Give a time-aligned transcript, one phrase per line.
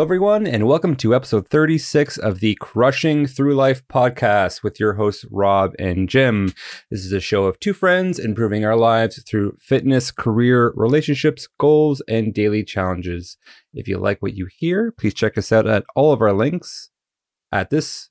[0.00, 4.94] Hello, everyone, and welcome to episode 36 of the Crushing Through Life podcast with your
[4.94, 6.54] hosts, Rob and Jim.
[6.90, 12.00] This is a show of two friends improving our lives through fitness, career, relationships, goals,
[12.08, 13.36] and daily challenges.
[13.74, 16.88] If you like what you hear, please check us out at all of our links
[17.52, 18.08] at this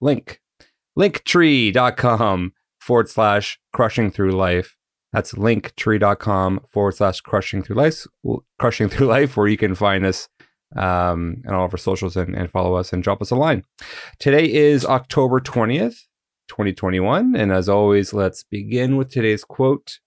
[0.00, 0.40] link
[0.98, 4.76] linktree.com forward slash crushing through life.
[5.12, 8.06] That's linktree.com forward slash crushing through life,
[8.58, 10.28] crushing through life, where you can find us
[10.74, 13.64] um, and all of our socials and, and follow us and drop us a line.
[14.18, 16.06] Today is October 20th,
[16.48, 17.36] 2021.
[17.36, 20.00] And as always, let's begin with today's quote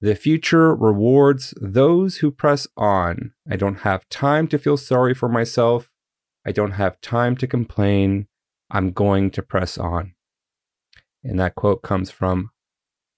[0.00, 3.32] The future rewards those who press on.
[3.50, 5.90] I don't have time to feel sorry for myself.
[6.46, 8.26] I don't have time to complain.
[8.70, 10.14] I'm going to press on.
[11.22, 12.50] And that quote comes from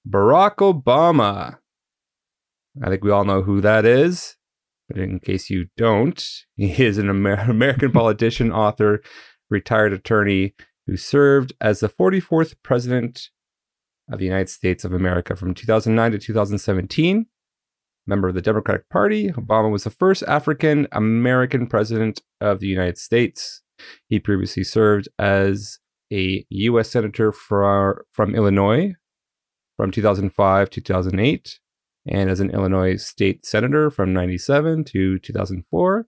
[0.09, 1.59] Barack Obama.
[2.83, 4.37] I think we all know who that is.
[4.89, 6.25] But in case you don't,
[6.57, 9.03] he is an Amer- American politician, author,
[9.51, 10.55] retired attorney
[10.87, 13.31] who served as the 44th president
[14.11, 17.27] of the United States of America from 2009 to 2017.
[18.09, 22.99] Member of the Democratic Party, Obama was the first African American president of the United
[22.99, 23.63] States.
[24.09, 25.81] He previously served as
[26.13, 26.91] a U.S.
[26.91, 28.95] Senator for, from Illinois
[29.77, 31.59] from 2005 to 2008
[32.07, 36.07] and as an Illinois state senator from 97 to 2004.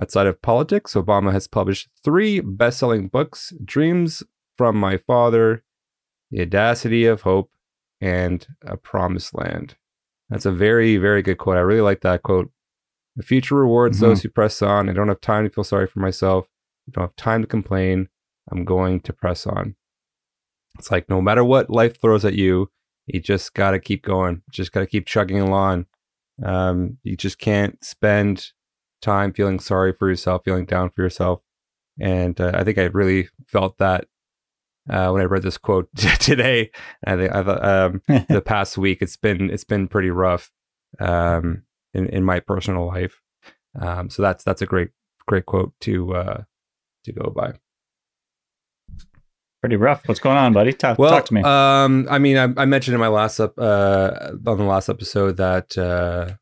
[0.00, 4.22] Outside of politics, Obama has published three best selling books Dreams
[4.56, 5.64] from My Father,
[6.30, 7.50] The Audacity of Hope,
[8.00, 9.76] and A Promised Land.
[10.28, 11.56] That's a very, very good quote.
[11.56, 12.50] I really like that quote.
[13.14, 14.06] The future rewards mm-hmm.
[14.06, 14.90] those who press on.
[14.90, 16.46] I don't have time to feel sorry for myself.
[16.88, 18.08] I don't have time to complain.
[18.50, 19.76] I'm going to press on.
[20.78, 22.70] It's like no matter what life throws at you,
[23.06, 24.42] you just got to keep going.
[24.50, 25.86] Just got to keep chugging along.
[26.44, 28.52] Um, you just can't spend
[29.00, 31.40] time feeling sorry for yourself, feeling down for yourself.
[32.00, 34.06] And uh, I think I really felt that
[34.88, 35.88] uh, when I read this quote
[36.20, 36.70] today.
[37.06, 40.50] I think um, the past week it's been it's been pretty rough
[41.00, 41.62] um,
[41.94, 43.20] in in my personal life.
[43.78, 44.90] Um, so that's that's a great
[45.26, 46.42] great quote to uh,
[47.04, 47.54] to go by
[49.60, 50.06] pretty rough.
[50.06, 50.72] What's going on, buddy?
[50.72, 51.42] Talk, well, talk to me.
[51.42, 55.36] Um, I mean, I, I, mentioned in my last up uh, on the last episode
[55.36, 56.34] that uh,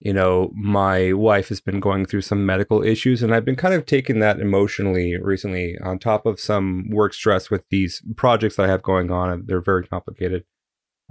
[0.00, 3.74] you know my wife has been going through some medical issues, and I've been kind
[3.74, 8.66] of taking that emotionally recently, on top of some work stress with these projects that
[8.66, 10.44] I have going on, and they're very complicated.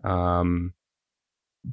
[0.04, 0.74] Um,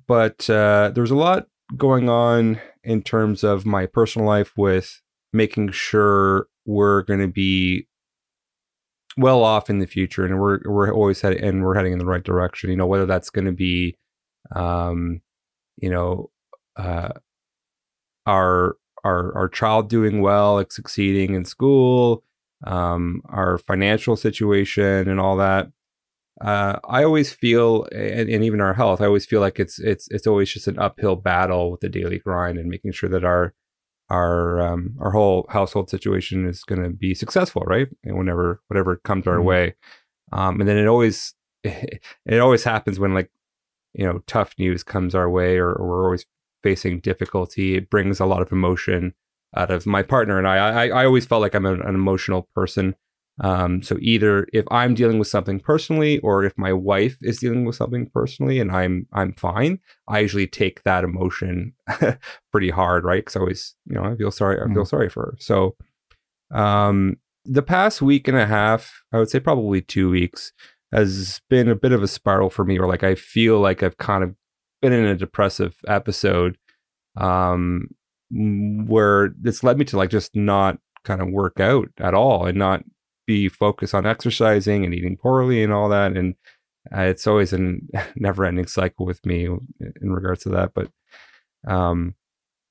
[0.06, 1.46] but uh, there's a lot
[1.76, 5.00] going on in terms of my personal life with
[5.32, 7.87] making sure we're going to be
[9.18, 12.06] well off in the future, and we're we're always heading and we're heading in the
[12.06, 12.70] right direction.
[12.70, 13.96] You know, whether that's going to be,
[14.54, 15.20] um,
[15.76, 16.30] you know,
[16.76, 17.10] uh,
[18.26, 22.22] our our our child doing well, like succeeding in school,
[22.66, 25.68] um, our financial situation, and all that.
[26.40, 30.06] Uh, I always feel, and, and, even our health, I always feel like it's it's
[30.12, 33.54] it's always just an uphill battle with the daily grind and making sure that our
[34.10, 37.88] our um, our whole household situation is going to be successful, right?
[38.04, 39.46] And whenever whatever comes our mm-hmm.
[39.46, 39.74] way,
[40.32, 43.30] um, and then it always it always happens when like
[43.94, 46.26] you know tough news comes our way, or, or we're always
[46.62, 47.76] facing difficulty.
[47.76, 49.14] It brings a lot of emotion
[49.56, 50.56] out of my partner and I.
[50.56, 52.94] I, I always felt like I'm an, an emotional person,
[53.40, 57.64] um, so either if I'm dealing with something personally, or if my wife is dealing
[57.64, 59.78] with something personally, and I'm I'm fine,
[60.08, 61.74] I usually take that emotion
[62.52, 63.20] pretty hard, right?
[63.24, 64.60] Because I always, you know, I feel sorry.
[64.60, 64.88] I feel mm.
[64.88, 65.36] sorry for her.
[65.38, 65.76] So,
[66.52, 70.52] um, the past week and a half, I would say probably two weeks,
[70.92, 72.78] has been a bit of a spiral for me.
[72.78, 74.34] Where like I feel like I've kind of
[74.82, 76.58] been in a depressive episode,
[77.16, 77.88] um,
[78.32, 82.58] where it's led me to like just not kind of work out at all and
[82.58, 82.82] not
[83.28, 86.16] be focused on exercising and eating poorly and all that.
[86.16, 86.34] And
[86.92, 87.58] uh, it's always a
[88.16, 90.72] never ending cycle with me in regards to that.
[90.74, 90.90] But
[91.68, 92.14] um,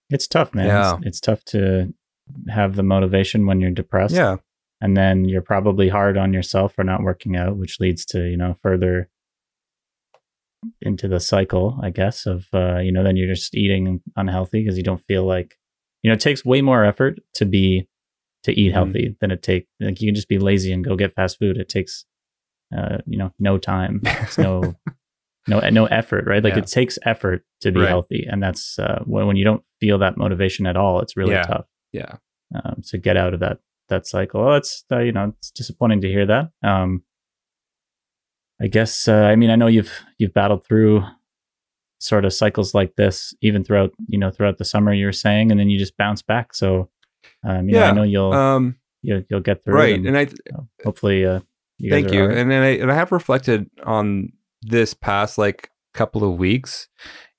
[0.10, 0.66] it's tough, man.
[0.66, 0.98] Yeah.
[0.98, 1.94] It's, it's tough to
[2.50, 4.16] have the motivation when you're depressed.
[4.16, 4.38] Yeah.
[4.82, 8.38] And then you're probably hard on yourself for not working out, which leads to, you
[8.38, 9.10] know, further
[10.82, 14.78] into the cycle, I guess, of, uh, you know, then you're just eating unhealthy because
[14.78, 15.58] you don't feel like,
[16.02, 17.88] you know, it takes way more effort to be
[18.48, 18.76] to eat mm-hmm.
[18.76, 21.58] healthy than it take like you can just be lazy and go get fast food
[21.58, 22.06] it takes
[22.76, 24.74] uh you know no time it's no
[25.48, 26.60] no no effort right like yeah.
[26.60, 27.90] it takes effort to be right.
[27.90, 31.34] healthy and that's uh when, when you don't feel that motivation at all it's really
[31.34, 31.44] yeah.
[31.44, 32.16] tough yeah
[32.56, 33.60] um so get out of that
[33.90, 37.04] that cycle well it's uh, you know it's disappointing to hear that um
[38.62, 41.04] i guess uh, i mean i know you've you've battled through
[42.00, 45.52] sort of cycles like this even throughout you know throughout the summer you were saying
[45.52, 46.90] and then you just bounce back so
[47.44, 49.76] Um, you know, Yeah, I know you'll Um, you'll, you'll get through.
[49.76, 51.42] right, and, and I uh, hopefully, uh,
[51.78, 52.38] you thank you, right.
[52.38, 56.88] and then I and I have reflected on this past like couple of weeks,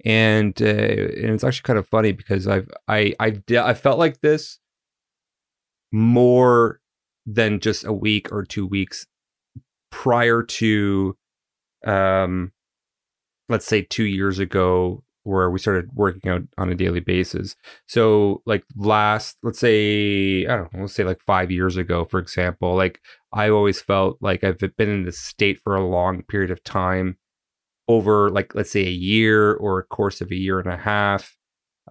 [0.04, 3.98] and uh, and it's actually kind of funny because I've I I de- I felt
[3.98, 4.58] like this
[5.92, 6.80] more
[7.26, 9.06] than just a week or two weeks
[9.90, 11.16] prior to
[11.86, 12.52] um
[13.48, 17.54] let's say 2 years ago where we started working out on a daily basis.
[17.86, 22.18] So like last let's say I don't know, let's say like 5 years ago for
[22.18, 23.00] example, like
[23.32, 27.18] I always felt like I've been in this state for a long period of time
[27.88, 31.36] over like let's say a year or a course of a year and a half.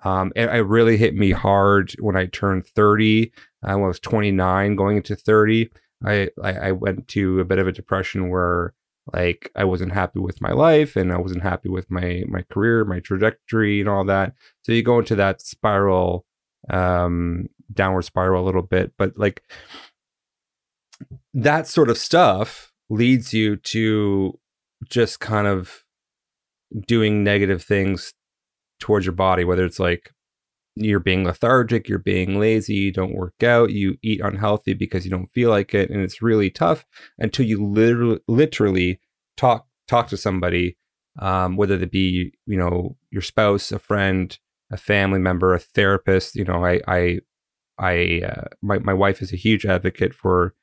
[0.03, 3.31] Um, and it really hit me hard when I turned 30.
[3.63, 5.69] I was 29 going into 30.
[6.05, 8.73] I, I I went to a bit of a depression where
[9.13, 12.85] like I wasn't happy with my life and I wasn't happy with my my career,
[12.85, 14.33] my trajectory and all that.
[14.63, 16.25] So you go into that spiral
[16.69, 19.43] um downward spiral a little bit, but like
[21.33, 24.37] that sort of stuff leads you to
[24.89, 25.83] just kind of
[26.87, 28.13] doing negative things
[28.79, 30.11] towards your body, whether it's like
[30.79, 35.11] you're being lethargic, you're being lazy, you don't work out, you eat unhealthy because you
[35.11, 36.85] don't feel like it, and it's really tough
[37.17, 38.99] until you literally literally
[39.35, 40.77] talk talk to somebody,
[41.19, 44.37] um, whether it be you know your spouse, a friend,
[44.71, 46.35] a family member, a therapist.
[46.35, 47.19] You know, I I
[47.77, 50.53] I uh, my my wife is a huge advocate for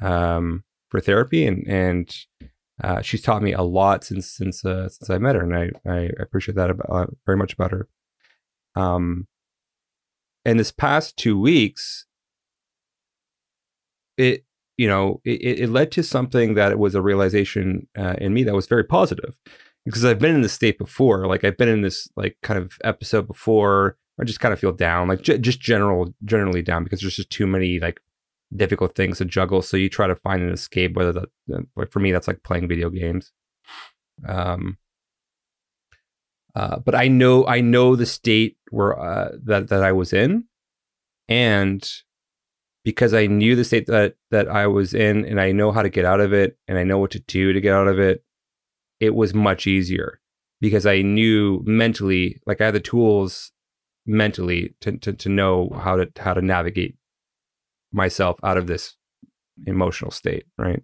[0.00, 2.14] um for therapy and and
[2.82, 5.90] uh, she's taught me a lot since since uh, since I met her, and I
[5.90, 7.88] I appreciate that about, uh, very much about her.
[8.74, 9.28] Um,
[10.44, 12.06] and this past two weeks,
[14.16, 14.44] it
[14.76, 18.54] you know it, it led to something that was a realization uh, in me that
[18.54, 19.36] was very positive
[19.84, 21.26] because I've been in this state before.
[21.26, 23.96] Like I've been in this like kind of episode before.
[24.20, 27.30] I just kind of feel down, like j- just general generally down because there's just
[27.30, 28.00] too many like
[28.54, 29.62] difficult things to juggle.
[29.62, 31.28] So you try to find an escape, whether that,
[31.76, 33.32] like for me, that's like playing video games.
[34.28, 34.76] Um,
[36.54, 40.44] uh, but I know, I know the state where uh, that that I was in,
[41.28, 41.88] and
[42.84, 45.88] because I knew the state that that I was in, and I know how to
[45.88, 48.22] get out of it, and I know what to do to get out of it,
[49.00, 50.20] it was much easier
[50.60, 53.50] because I knew mentally, like I had the tools
[54.06, 56.96] mentally to to, to know how to how to navigate
[57.92, 58.96] myself out of this
[59.66, 60.82] emotional state, right?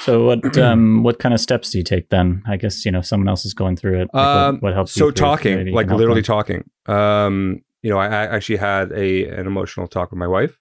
[0.00, 2.42] So what um what kind of steps do you take then?
[2.46, 4.10] I guess you know someone else is going through it.
[4.12, 4.92] Like Um, what, what helps?
[4.92, 6.68] So you through it, talking, like literally talking.
[6.86, 10.58] Um, you know, I, I actually had a an emotional talk with my wife.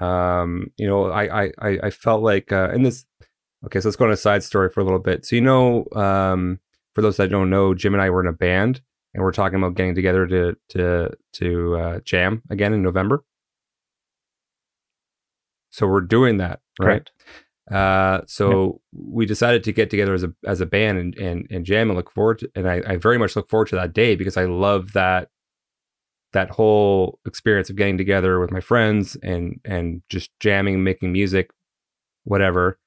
[0.00, 3.04] Um, you know, I I I felt like uh, and this.
[3.64, 5.24] Okay, so let's go on a side story for a little bit.
[5.24, 6.60] So you know, um,
[6.94, 8.82] for those that don't know, Jim and I were in a band,
[9.14, 13.24] and we're talking about getting together to to to uh, jam again in November.
[15.70, 16.86] So we're doing that, right?
[16.86, 17.12] Correct.
[17.70, 21.64] Uh, so we decided to get together as a as a band and and, and
[21.64, 24.16] jam and look forward to, and I, I very much look forward to that day
[24.16, 25.28] because I love that
[26.34, 31.50] that whole experience of getting together with my friends and and just jamming, making music,
[32.24, 32.78] whatever.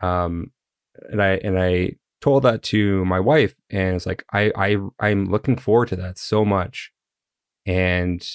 [0.00, 0.52] Um,
[1.08, 5.26] and I and I told that to my wife, and it's like I I I'm
[5.26, 6.92] looking forward to that so much,
[7.64, 8.26] and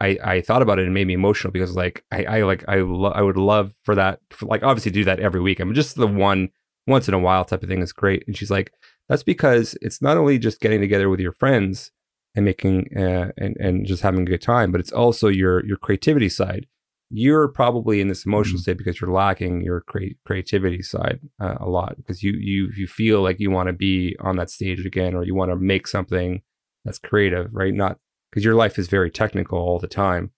[0.00, 2.64] I, I thought about it and it made me emotional because like I, I like
[2.68, 5.60] I lo- I would love for that for like obviously do that every week.
[5.60, 6.50] I mean just the one
[6.86, 8.22] once in a while type of thing is great.
[8.26, 8.72] And she's like,
[9.08, 11.90] that's because it's not only just getting together with your friends
[12.34, 15.78] and making uh, and and just having a good time, but it's also your your
[15.78, 16.66] creativity side.
[17.08, 18.62] You're probably in this emotional Mhm.
[18.62, 22.86] state because you're lacking your crea- creativity side uh, a lot because you you you
[22.86, 25.86] feel like you want to be on that stage again or you want to make
[25.86, 26.42] something
[26.84, 27.72] that's creative, right?
[27.72, 27.98] Not
[28.36, 30.30] because your life is very technical all the time.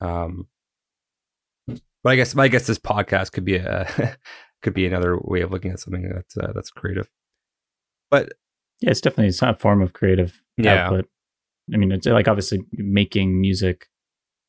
[0.00, 0.46] Um,
[1.66, 4.16] but I guess I guess this podcast could be a
[4.62, 7.10] could be another way of looking at something that's uh, that's creative.
[8.10, 8.32] But
[8.80, 10.86] Yeah, it's definitely it's not a form of creative Yeah.
[10.86, 11.10] output.
[11.74, 13.88] I mean, it's like obviously making music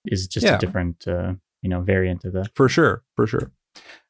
[0.06, 0.56] is just Yeah.
[0.56, 2.52] a different uh, you know variant of that.
[2.56, 3.52] for sure, for sure.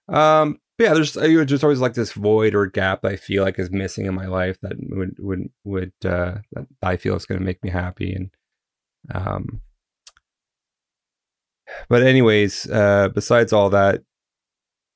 [0.08, 3.58] Um, but yeah, there's I just always like this void or gap I feel like
[3.58, 7.40] is missing in my life that would would would uh, that I feel is going
[7.40, 8.30] to make me happy and
[9.14, 9.62] um.
[11.90, 14.04] But anyways, uh, besides all that,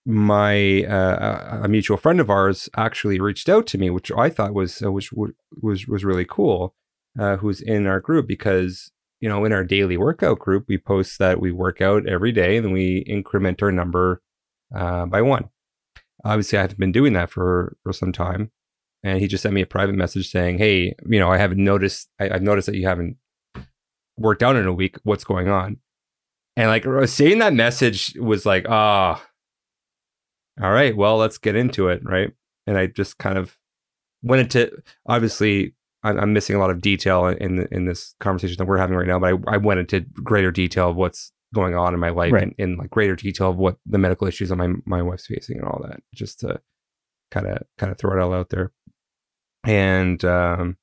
[0.06, 4.54] my uh, a mutual friend of ours actually reached out to me, which I thought
[4.54, 6.76] was uh, which w- was was really cool.
[7.20, 8.90] Uh, who's in our group because
[9.20, 12.56] you know in our daily workout group we post that we work out every day
[12.56, 14.22] and then we increment our number
[14.74, 15.50] uh, by one.
[16.24, 18.52] Obviously, I haven't been doing that for for some time,
[19.04, 22.10] and he just sent me a private message saying, "Hey, you know, I haven't noticed.
[22.20, 23.18] I, I've noticed that you haven't
[24.18, 24.98] worked out in a week.
[25.04, 25.78] What's going on?"
[26.58, 29.24] And like seeing that message was like, ah,
[30.60, 32.32] oh, all right, well, let's get into it, right?
[32.68, 33.58] And I just kind of
[34.22, 34.72] went into
[35.08, 39.08] obviously I'm, missing a lot of detail in in this conversation that we're having right
[39.08, 42.32] now, but I, I went into greater detail of what's going on in my life
[42.32, 42.54] right.
[42.58, 45.58] in, in like greater detail of what the medical issues that my my wife's facing
[45.58, 46.60] and all that, just to
[47.30, 48.72] kind of kind of throw it all out there.
[49.64, 50.78] And um,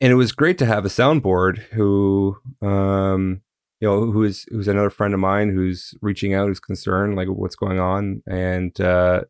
[0.00, 3.40] and it was great to have a soundboard who um
[3.80, 7.28] you know who is who's another friend of mine who's reaching out who's concerned like
[7.28, 9.22] what's going on and uh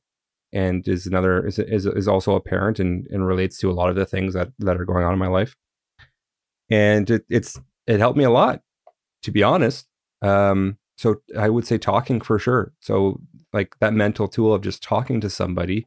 [0.53, 3.91] and is another is is, is also a parent and and relates to a lot
[3.91, 5.55] of the things that that are going on in my life.
[6.71, 8.63] And it, it's it helped me a lot
[9.23, 9.87] to be honest.
[10.23, 12.73] Um so i would say talking for sure.
[12.81, 13.21] So
[13.53, 15.87] like that mental tool of just talking to somebody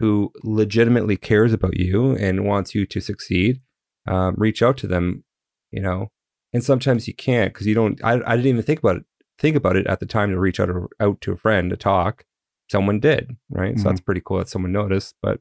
[0.00, 3.60] who legitimately cares about you and wants you to succeed
[4.10, 5.24] um, reach out to them,
[5.70, 6.08] you know.
[6.52, 8.02] And sometimes you can't because you don't.
[8.04, 9.04] I, I didn't even think about it.
[9.38, 11.76] Think about it at the time to reach out or, out to a friend to
[11.76, 12.24] talk.
[12.70, 13.72] Someone did, right?
[13.72, 13.82] Mm-hmm.
[13.82, 15.40] So that's pretty cool that someone noticed, but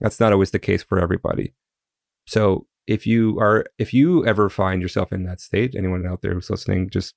[0.00, 1.54] that's not always the case for everybody.
[2.26, 6.34] So if you are, if you ever find yourself in that state, anyone out there
[6.34, 7.14] who's listening, just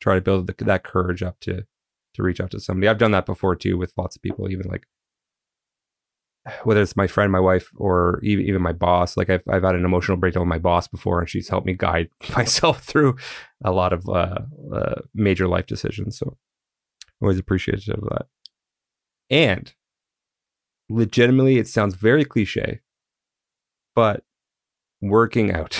[0.00, 1.64] try to build the, that courage up to
[2.14, 2.88] to reach out to somebody.
[2.88, 4.86] I've done that before too with lots of people, even like
[6.64, 9.16] whether it's my friend, my wife, or even, even my boss.
[9.16, 11.74] Like I've, I've had an emotional breakdown with my boss before, and she's helped me
[11.74, 13.16] guide myself through
[13.64, 14.38] a lot of uh,
[14.74, 16.18] uh, major life decisions.
[16.18, 16.36] So
[17.20, 18.26] always appreciative of that.
[19.28, 19.72] And
[20.88, 22.80] legitimately, it sounds very cliche,
[23.94, 24.24] but
[25.00, 25.78] working out.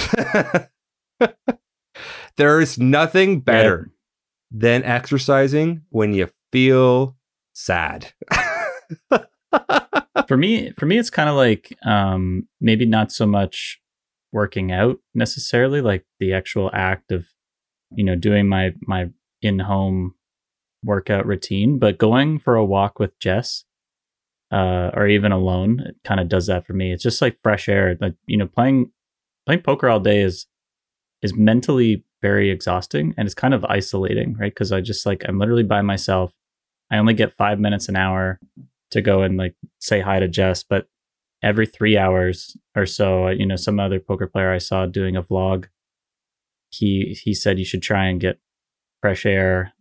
[2.37, 4.59] there is nothing better yeah.
[4.61, 7.17] than exercising when you feel
[7.55, 8.13] sad.
[10.29, 13.81] for me, for me, it's kind of like um, maybe not so much
[14.33, 17.27] working out necessarily, like the actual act of,
[17.91, 19.11] you know, doing my my
[19.43, 20.15] in home
[20.85, 23.65] workout routine, but going for a walk with Jess,
[24.53, 26.93] uh, or even alone, it kind of does that for me.
[26.93, 27.97] It's just like fresh air.
[28.01, 28.91] Like you know, playing
[29.47, 30.47] playing poker all day is
[31.23, 34.53] is mentally very exhausting and it's kind of isolating, right?
[34.53, 36.33] Because I just like I'm literally by myself.
[36.91, 38.41] I only get five minutes an hour
[38.91, 40.87] to go and like say hi to Jess, but
[41.43, 45.23] every three hours or so, you know, some other poker player I saw doing a
[45.23, 45.67] vlog,
[46.71, 48.39] he he said you should try and get
[49.01, 49.73] fresh air,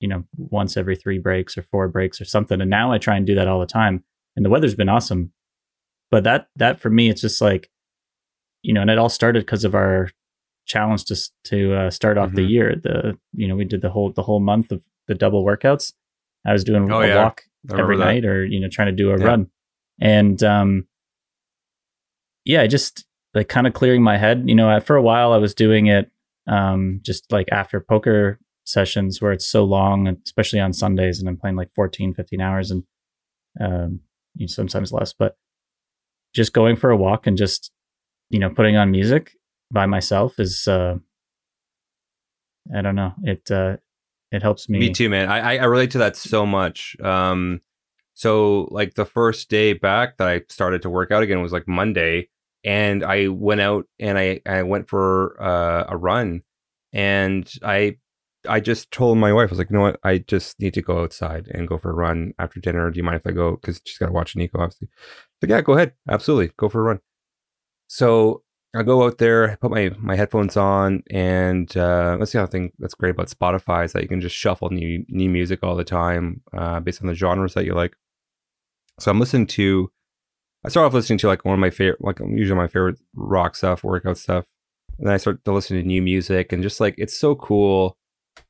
[0.00, 2.60] you know, once every three breaks or four breaks or something.
[2.60, 4.04] And now I try and do that all the time,
[4.36, 5.32] and the weather's been awesome.
[6.10, 7.70] But that that for me, it's just like,
[8.62, 10.10] you know, and it all started because of our
[10.66, 12.36] challenge to to uh, start off mm-hmm.
[12.36, 12.74] the year.
[12.80, 15.92] The you know we did the whole the whole month of the double workouts.
[16.46, 17.24] I was doing oh, a yeah.
[17.24, 17.42] walk
[17.76, 18.04] every that.
[18.04, 19.24] night or you know trying to do a yeah.
[19.24, 19.46] run
[20.00, 20.86] and um
[22.44, 25.54] yeah just like kind of clearing my head you know for a while i was
[25.54, 26.10] doing it
[26.46, 31.36] um just like after poker sessions where it's so long especially on sundays and i'm
[31.36, 32.84] playing like 14 15 hours and
[33.60, 34.00] um
[34.34, 35.36] you know, sometimes less but
[36.34, 37.70] just going for a walk and just
[38.30, 39.32] you know putting on music
[39.70, 40.96] by myself is uh
[42.74, 43.76] i don't know it uh
[44.30, 44.78] it helps me.
[44.78, 45.28] Me too, man.
[45.28, 46.96] I I relate to that so much.
[47.00, 47.60] Um,
[48.14, 51.68] so like the first day back that I started to work out again was like
[51.68, 52.28] Monday,
[52.64, 56.42] and I went out and I I went for uh, a run,
[56.92, 57.96] and I
[58.48, 60.82] I just told my wife I was like, you know what, I just need to
[60.82, 62.90] go outside and go for a run after dinner.
[62.90, 63.52] Do you mind if I go?
[63.52, 64.88] Because she's got to watch Nico, obviously.
[65.42, 67.00] Like, yeah, go ahead, absolutely, go for a run.
[67.88, 68.42] So
[68.74, 72.72] I go out there, put my my headphones on, and uh, that's the other thing
[72.78, 75.84] that's great about Spotify is that you can just shuffle new new music all the
[75.84, 77.96] time uh, based on the genres that you like.
[79.00, 79.90] So I'm listening to.
[80.64, 83.56] I start off listening to like one of my favorite, like usually my favorite rock
[83.56, 84.44] stuff, workout stuff,
[84.98, 87.96] and then I start to listen to new music, and just like it's so cool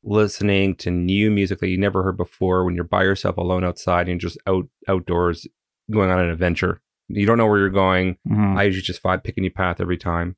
[0.03, 4.09] listening to new music that you never heard before when you're by yourself alone outside
[4.09, 5.47] and just out outdoors
[5.91, 8.19] going on an adventure you don't know where you're going.
[8.29, 8.57] Mm-hmm.
[8.59, 10.37] I usually just find pick a new path every time.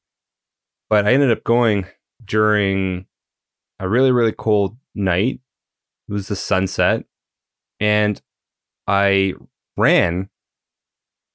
[0.88, 1.86] But I ended up going
[2.24, 3.06] during
[3.78, 5.40] a really, really cold night.
[6.08, 7.04] It was the sunset.
[7.78, 8.20] And
[8.86, 9.34] I
[9.76, 10.28] ran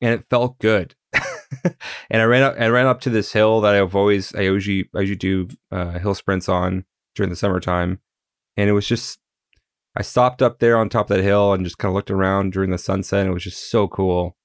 [0.01, 0.95] and it felt good.
[1.63, 4.89] and I ran up I ran up to this hill that I've always I usually
[4.93, 7.99] I usually do uh, hill sprints on during the summertime.
[8.57, 9.19] And it was just
[9.97, 12.51] I stopped up there on top of that hill and just kind of looked around
[12.51, 13.21] during the sunset.
[13.21, 14.37] And it was just so cool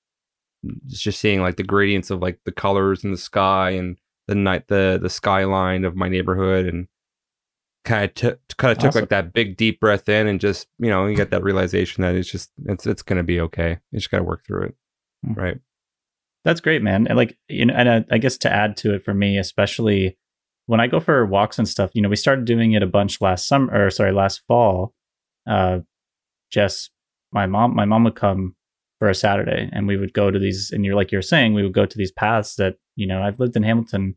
[0.87, 3.99] just seeing like the gradients of like the colors in the sky and
[4.29, 6.87] the night the the skyline of my neighborhood and
[7.85, 8.91] kind of t- kind of awesome.
[8.91, 12.03] took like that big deep breath in and just you know you get that realization
[12.03, 14.75] that it's just it's it's gonna be okay you just gotta work through it
[15.27, 15.41] mm-hmm.
[15.41, 15.59] right
[16.45, 19.05] that's great man and like you know and I, I guess to add to it
[19.05, 20.19] for me especially
[20.71, 23.21] when I go for walks and stuff, you know, we started doing it a bunch
[23.21, 24.95] last summer, or sorry, last fall.
[25.45, 25.81] Uh,
[26.49, 26.91] Jess,
[27.33, 28.55] my mom, my mom would come
[29.01, 30.71] for a Saturday, and we would go to these.
[30.71, 33.41] And you're like you're saying, we would go to these paths that you know I've
[33.41, 34.17] lived in Hamilton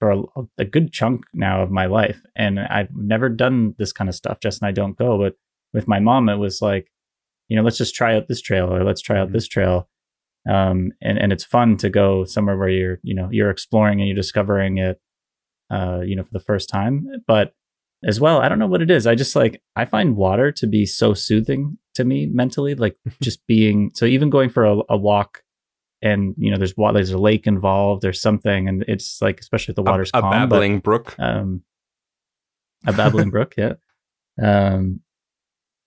[0.00, 0.22] for a,
[0.58, 4.40] a good chunk now of my life, and I've never done this kind of stuff.
[4.40, 5.36] Jess and I don't go, but
[5.72, 6.90] with my mom, it was like,
[7.48, 9.88] you know, let's just try out this trail, or let's try out this trail.
[10.50, 14.08] Um, and and it's fun to go somewhere where you're you know you're exploring and
[14.08, 15.00] you're discovering it
[15.70, 17.06] uh, you know, for the first time.
[17.26, 17.52] But
[18.04, 19.06] as well, I don't know what it is.
[19.06, 23.46] I just like I find water to be so soothing to me mentally, like just
[23.46, 25.42] being so even going for a, a walk
[26.02, 29.72] and you know there's water there's a lake involved there's something and it's like especially
[29.72, 31.62] if the water's a, a calm babbling but, brook um
[32.86, 33.72] a babbling brook yeah
[34.42, 35.00] um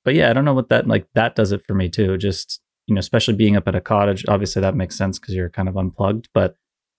[0.03, 2.59] but yeah i don't know what that like that does it for me too just
[2.87, 5.69] you know especially being up at a cottage obviously that makes sense because you're kind
[5.69, 6.55] of unplugged but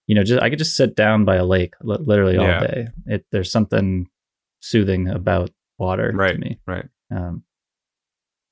[0.07, 2.59] you know, just I could just sit down by a lake li- literally all Yeah.
[2.59, 2.87] day.
[3.05, 4.09] It there's something
[4.59, 6.59] soothing about water Right, to me.
[6.67, 6.85] right.
[7.09, 7.43] Um,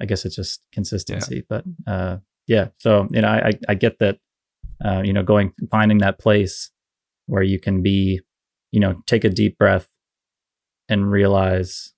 [0.02, 2.70] I guess it's just consistency, but uh, yeah.
[2.78, 4.18] So you know, I I, get that.
[4.84, 6.72] Uh, you know, going finding that place
[7.26, 8.22] where you can be,
[8.72, 9.90] you know, take a deep breath
[10.88, 11.94] and realize,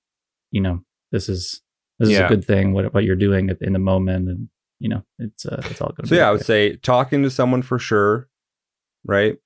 [0.50, 1.62] you know, this is
[2.00, 2.74] this is a good thing.
[2.74, 6.08] What what you're doing in the moment, and you know, it's uh, it's all good.
[6.08, 8.27] So yeah, I would say talking to someone for sure,
[9.05, 9.38] right?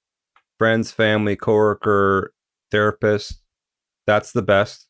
[0.57, 2.33] Friends, family, coworker,
[2.71, 3.41] therapist.
[4.07, 4.87] That's the best.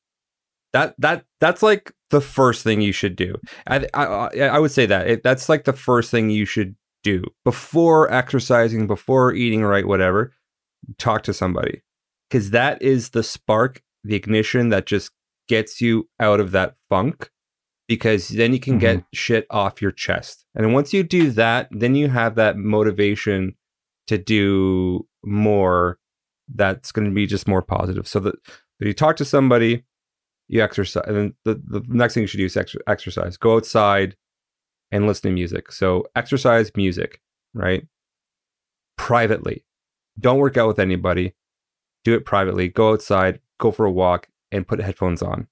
[0.73, 3.35] That that that's like the first thing you should do.
[3.67, 4.05] I I,
[4.39, 8.87] I- would say that it, that's like the first thing you should do before exercising,
[8.87, 10.33] before eating right, whatever.
[10.97, 11.81] Talk to somebody
[12.29, 15.11] because that is the spark, the ignition that just
[15.47, 17.29] gets you out of that funk.
[17.87, 19.05] Because then you can get mm-hmm.
[19.13, 23.55] shit off your chest, and once you do that, then you have that motivation
[24.07, 25.99] to do more.
[26.53, 28.07] That's going to be just more positive.
[28.07, 28.35] So that
[28.79, 29.83] you talk to somebody,
[30.47, 33.37] you exercise, and then the, the next thing you should do is ex- exercise.
[33.37, 34.15] Go outside
[34.91, 35.71] and listen to music.
[35.71, 37.21] So exercise music,
[37.53, 37.87] right?
[38.97, 39.65] Privately.
[40.19, 41.33] Don't work out with anybody.
[42.03, 42.69] Do it privately.
[42.69, 45.47] Go outside, go for a walk, and put headphones on.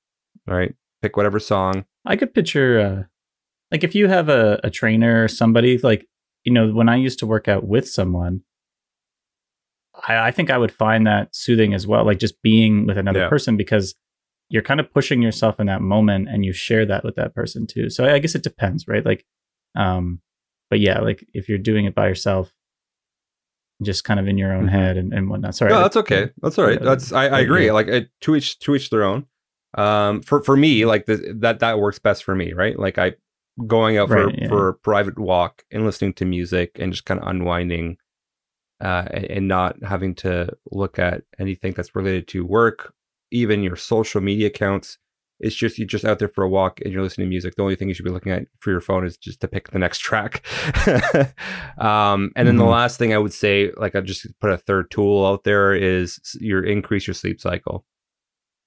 [0.47, 0.75] All right.
[1.01, 1.85] Pick whatever song.
[2.05, 3.03] I could picture, uh,
[3.71, 6.07] like, if you have a, a trainer or somebody, like,
[6.43, 8.41] you know, when I used to work out with someone,
[10.07, 13.21] I, I think I would find that soothing as well, like just being with another
[13.21, 13.29] Yeah.
[13.29, 13.95] person because
[14.53, 17.65] you're kind of pushing yourself in that moment and you share that with that person
[17.65, 17.89] too.
[17.89, 19.03] So I, I guess it depends, right?
[19.03, 19.25] Like,
[19.75, 20.21] um,
[20.69, 22.53] but yeah, like if you're doing it by yourself,
[23.81, 24.69] just kind of in your own Mhm.
[24.69, 25.55] head and, and whatnot.
[25.55, 25.71] Sorry.
[25.71, 26.29] no, that's okay.
[26.41, 26.79] That's all right.
[26.81, 27.71] That's I, I agree.
[27.71, 29.25] Like it, to each to each their own.
[29.75, 32.77] Um, for for me, like the, that that works best for me, right?
[32.77, 33.13] Like I
[33.67, 34.47] going out for Right, yeah.
[34.49, 37.97] for a private walk and listening to music and just kind of unwinding,
[38.81, 42.93] uh, and, and not having to look at anything that's related to work,
[43.33, 44.97] even your social media accounts.
[45.39, 47.55] It's just you're just out there for a walk and you're listening to music.
[47.55, 49.71] The only thing you should be looking at for your phone is just to pick
[49.71, 50.43] the next track.
[51.77, 52.71] um, and then the Mhm.
[52.71, 56.19] last thing I would say, like I just put a third tool out there, is
[56.39, 57.85] your increase your sleep cycle.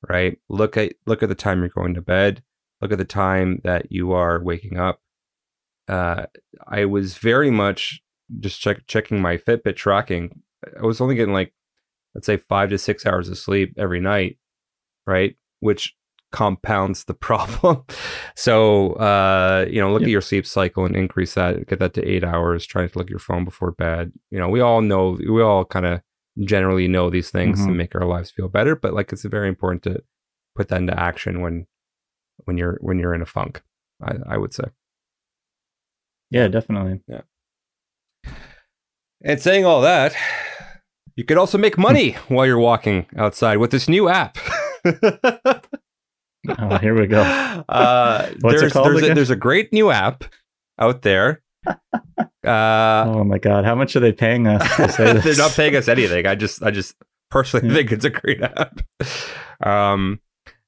[0.09, 0.39] Right.
[0.49, 2.43] Look at look at the time you're going to bed.
[2.81, 5.01] Look at the time that you are waking up.
[5.89, 6.27] Uh,
[6.67, 8.03] I was very much
[8.41, 10.43] just check, checking my Fitbit tracking.
[10.79, 11.55] I was only getting like
[12.15, 14.39] let's say five to six hours of sleep every night,
[15.07, 15.37] right?
[15.61, 15.95] Which
[16.33, 17.85] compounds the problem.
[18.35, 20.09] so uh, you know, look Yep.
[20.09, 23.07] at your sleep cycle and increase that, get that to eight hours, try to look
[23.07, 24.13] at your phone before bed.
[24.31, 26.01] You know, we all know we all kind of
[26.45, 27.77] generally know these things to Mhm.
[27.77, 30.03] make our lives feel better, but like it's very important to
[30.55, 31.67] put that into action when
[32.45, 33.63] when you're when you're in a funk,
[34.03, 34.65] I, I would say.
[36.31, 37.01] yeah, definitely.
[37.09, 37.23] Yeah.
[39.25, 40.15] And saying all that,
[41.15, 44.37] you could also make money while you're walking outside with this new app.
[46.59, 47.23] Oh, here we go.
[47.69, 50.25] Uh, What's it called there's, a, there's a great new app
[50.79, 51.43] out there.
[52.47, 53.65] Uh, oh my God.
[53.65, 55.25] How much are they paying us to say this?
[55.25, 56.25] they're not paying us anything.
[56.25, 56.95] I just, I just
[57.29, 57.75] personally Yeah.
[57.75, 58.83] think it's a great app.
[59.67, 60.21] Um,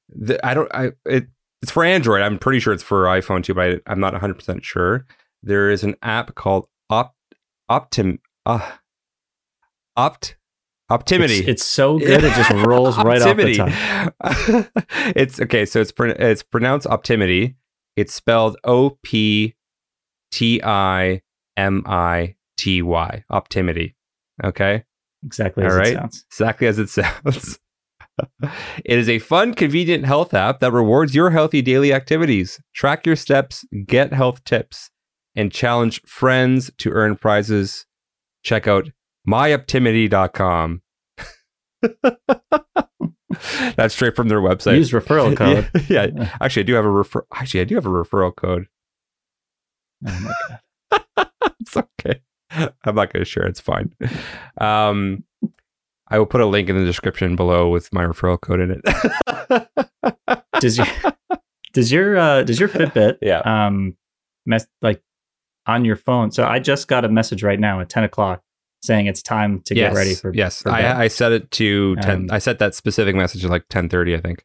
[0.09, 1.27] the, I don't, I it,
[1.61, 2.21] it's for Android.
[2.21, 5.05] I'm pretty sure it's for iPhone too, but I, I'm not 100 percent sure.
[5.41, 7.15] There is an app called Opt
[7.71, 8.69] Optim uh,
[9.95, 10.35] Opt
[10.89, 11.39] Optimity.
[11.39, 14.67] It's, it's so good, it just rolls right off the tongue.
[15.15, 15.65] it's okay.
[15.65, 17.55] So it's it's pronounced Optimity.
[17.95, 19.55] It's spelled O P
[20.31, 21.21] T I
[21.57, 23.23] M I T Y.
[23.31, 23.93] Optimity.
[24.43, 24.83] Okay,
[25.25, 26.25] Exactly as All it sounds.
[26.31, 27.59] exactly as it sounds.
[28.85, 32.59] it is a fun, convenient health app that rewards your healthy daily activities.
[32.73, 34.89] Track your steps, get health tips,
[35.35, 37.85] and challenge friends to earn prizes.
[38.43, 38.89] Check out
[39.29, 40.81] myoptimity.com.
[43.75, 44.77] That's straight from their website.
[44.77, 45.69] Use referral code.
[45.89, 46.35] yeah, yeah.
[46.41, 47.25] Actually, I do have a refer.
[47.33, 48.67] Actually, I do have a referral code.
[50.05, 50.33] Oh my
[50.89, 51.31] god.
[51.59, 52.21] it's okay.
[52.51, 53.45] I'm not going to share.
[53.45, 53.93] It's fine.
[54.59, 55.23] Um,
[56.07, 58.81] I will put a link in the description below with my referral code in it.
[60.59, 60.87] Does your
[61.73, 63.41] does your uh, does your Fitbit yeah.
[63.45, 63.95] um
[64.45, 65.03] mess like
[65.67, 66.31] on your phone?
[66.31, 68.41] So I just got a message right now at ten o'clock
[68.81, 69.91] saying it's time to yes.
[69.91, 70.61] get ready for yes.
[70.61, 70.71] for.
[70.71, 72.15] I, I set it to ten.
[72.15, 74.15] Um, I set that specific message at like ten thirty.
[74.15, 74.43] I think.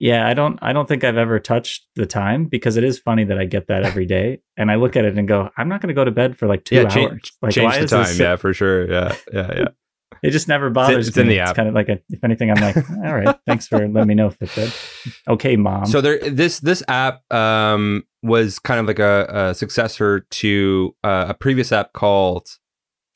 [0.00, 3.24] Yeah, I don't I don't think I've ever touched the time because it is funny
[3.24, 5.80] that I get that every day and I look at it and go, I'm not
[5.80, 6.82] going to go to bed for like 2 yeah.
[6.82, 6.94] hours.
[6.94, 8.04] Change, like change why the is time.
[8.04, 8.90] this Yeah, for sure.
[8.90, 9.16] Yeah.
[9.32, 9.54] Yeah.
[9.56, 9.68] Yeah.
[10.20, 11.22] It just never bothers it's me.
[11.22, 11.56] in the It's app.
[11.56, 14.30] kind of like a, if anything I'm like, all right, thanks for letting me know
[14.30, 15.12] Fitbit.
[15.28, 15.86] Okay, mom.
[15.86, 21.26] So there, this this app um, was kind of like a, a successor to uh,
[21.28, 22.48] a previous app called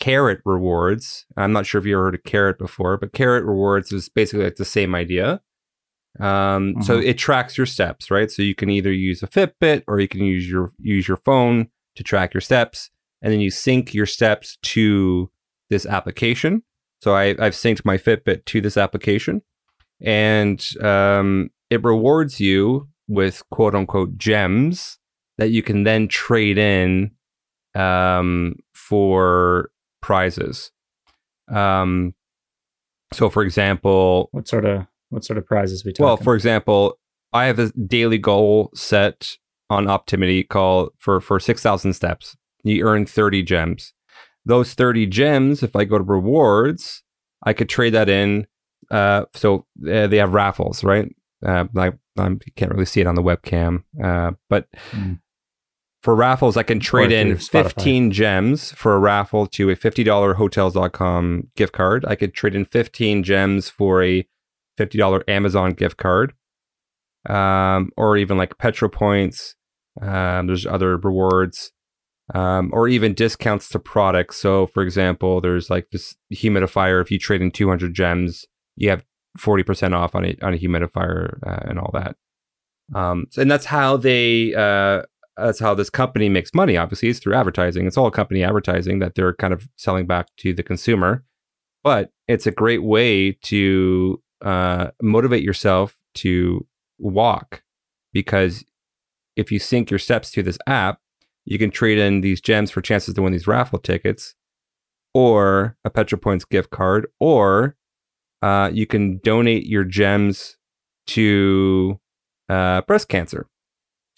[0.03, 1.27] Carrot Rewards.
[1.37, 4.45] I'm not sure if you ever heard of Carrot before, but Carrot Rewards is basically
[4.47, 5.41] like the same idea.
[6.19, 7.05] Um, So Mhm.
[7.07, 8.29] it tracks your steps, right?
[8.29, 11.69] So you can either use a Fitbit or you can use your use your phone
[11.95, 12.91] to track your steps,
[13.23, 15.31] and then you sync your steps to
[15.71, 16.65] this application.
[17.01, 19.43] So I, I've synced my Fitbit to this application,
[20.01, 24.99] and um, it rewards you with quote unquote gems
[25.39, 27.13] that you can then trade in
[27.77, 29.71] um, for
[30.03, 30.71] prizes.
[31.51, 32.15] Um,
[33.13, 36.05] so, for example, what sort of what sort of prizes we talking?
[36.05, 36.99] well, for example,
[37.33, 39.37] I have a daily goal set
[39.71, 42.37] on Optimity called for for six thousand steps.
[42.65, 43.93] You earn thirty gems.
[44.45, 47.03] Those thirty gems, if I go to rewards,
[47.45, 48.47] I could trade that in.
[48.91, 51.09] Uh, so uh, they have raffles, right?
[51.45, 55.21] Uh, like um, you can't really see it on the webcam, uh, but Mm.
[56.03, 60.35] For raffles, I can trade in fifteen gems for a raffle to a fifty dollar
[60.35, 62.05] Hotels.com gift card.
[62.07, 64.27] I could trade in fifteen gems for a
[64.79, 66.35] $50 Amazon gift card,
[67.29, 69.55] um, or even like Petro points.
[70.01, 71.73] Um, there's other rewards,
[72.35, 74.37] um, or even discounts to products.
[74.37, 77.03] So, for example, there's like this humidifier.
[77.03, 79.05] If you trade in 200 gems, you have
[79.39, 82.17] 40% off on a, on a humidifier uh, and all that.
[82.95, 85.03] Um, and that's how they, uh,
[85.37, 86.77] that's how this company makes money.
[86.77, 87.87] Obviously, it's through advertising.
[87.87, 91.25] It's all company advertising that they're kind of selling back to the consumer.
[91.83, 96.67] But it's a great way to uh, motivate yourself to
[96.99, 97.63] walk
[98.13, 98.65] because
[99.37, 101.01] if you sync your steps to this app,
[101.45, 104.35] you can trade in these gems for chances to win these raffle tickets
[105.15, 107.77] or a Petro Points gift card, or
[108.41, 110.57] uh, you can donate your gems
[111.09, 112.01] to
[112.49, 113.47] uh, breast cancer,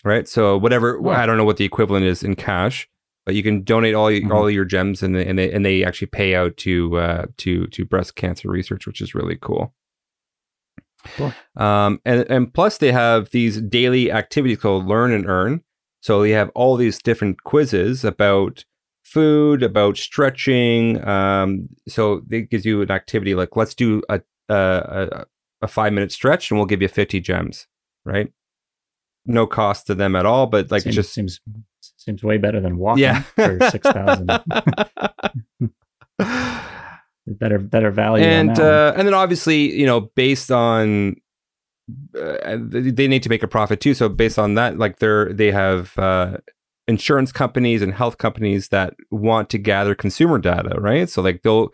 [0.05, 0.29] right?
[0.29, 1.13] So whatever, Wow.
[1.15, 2.89] I don't know what the equivalent is in cash,
[3.27, 4.31] but you can donate all Mhm.
[4.31, 7.67] all your gems and they, and they and they actually pay out to uh, to
[7.69, 9.75] to breast cancer research, which is really cool.
[11.17, 11.33] Cool.
[11.57, 15.63] Um, and and plus they have these daily activities called Learn and Earn.
[16.01, 18.65] So they have all these different quizzes about
[19.05, 21.07] food, about stretching.
[21.07, 25.25] Um, so it gives you an activity like let's do a a, a,
[25.63, 27.67] a five minute stretch and we'll give you fifty gems,
[28.05, 28.33] right?
[29.27, 31.41] No cost to them at all, but like seems, just seems
[31.97, 34.31] seems way better than walking yeah for six thousand.
[37.27, 38.25] better better value.
[38.25, 41.17] and uh, and then obviously you know based on
[42.19, 45.33] uh, they they need to make a profit too so based on that like they're
[45.33, 46.37] they have uh,
[46.87, 51.73] insurance companies and health companies that want to gather consumer data right so like they'll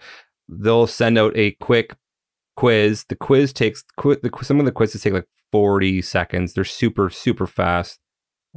[0.48, 1.96] they'll send out a quick
[2.56, 6.64] quiz the quiz takes qu- the, some of the quizzes take like 40 seconds they're
[6.64, 7.98] super super fast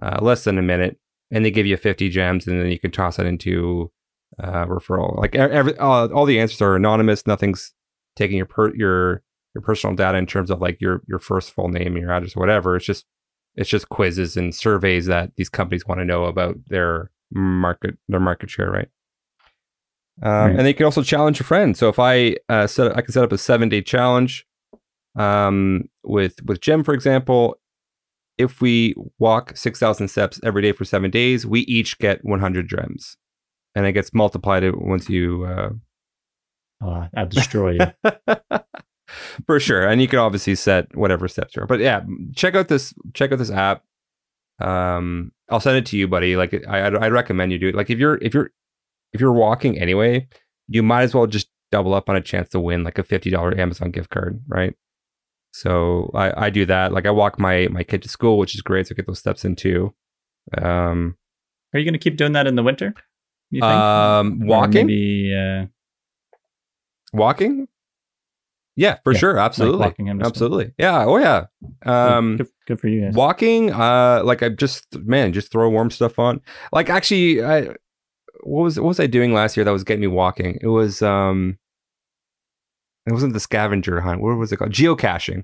[0.02, 1.00] uh, less than a minute
[1.32, 3.92] and they give you 50 gems and then you can toss that into
[4.42, 5.18] uh, referral.
[5.18, 7.28] Like every, uh, all the answers are anonymous.
[7.28, 7.74] Nothing's
[8.16, 11.70] taking your per, your your personal data in terms of like your your first full
[11.70, 12.76] name, your address, whatever.
[12.76, 13.06] It's just
[13.56, 18.20] it's just quizzes and surveys that these companies want to know about their market their
[18.20, 18.90] market share, right?
[20.22, 20.56] Um, Right.
[20.58, 21.80] And they can also challenge your friends.
[21.80, 24.46] So if I uh, set I can set up a seven day challenge
[25.16, 27.58] um, with with Jim, for example.
[28.36, 32.40] If we walk six thousand steps every day for seven days, we each get one
[32.40, 33.16] hundred gems
[33.76, 35.70] and it gets multiplied once you uh,
[36.84, 38.12] Oh, I'll destroy you.
[39.46, 39.88] for sure.
[39.88, 42.02] And you can obviously set whatever steps you are but yeah
[42.36, 43.84] check out this check out this app.
[44.60, 46.36] Um i'll send it to you buddy.
[46.36, 47.76] Like i i recommend you do it.
[47.76, 48.52] Like if you're if you're
[49.14, 50.28] if you're walking anyway
[50.68, 53.58] you might as well just double up on a chance to win like a $50
[53.58, 54.76] amazon gift card right
[55.56, 58.62] so i i do that like i walk my my kid to school which is
[58.62, 59.94] great so I get those steps in too
[60.58, 61.16] um
[61.74, 62.94] Are you going to keep doing that in the winter?
[63.52, 63.72] You think?
[63.72, 65.34] um Or walking Maybe.
[65.36, 65.66] Uh,
[67.14, 67.68] walking
[68.76, 69.34] Yeah, for Yeah, sure.
[69.36, 69.86] like Absolutely.
[69.88, 70.28] walking him school.
[70.28, 70.74] Absolutely.
[70.80, 71.06] Yeah.
[71.06, 71.46] Oh yeah.
[71.86, 73.14] Um good, good for you guys.
[73.16, 77.68] walking uh like i just man just throw warm stuff on like actually i
[78.42, 81.02] what was what was i doing last year that was getting me walking it was
[81.02, 81.58] um
[83.06, 84.22] it wasn't the scavenger hunt.
[84.22, 84.72] What was it called?
[84.72, 85.44] Geocaching.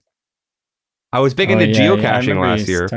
[1.12, 2.88] I was big Oh, into yeah, yeah, geocaching remember last year.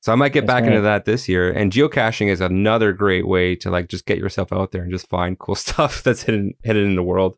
[0.00, 1.50] so i might get That's back into that this year.
[1.52, 5.08] And geocaching is another great way to like just get yourself out there and just
[5.08, 7.36] find cool stuff that's hidden hidden in the world.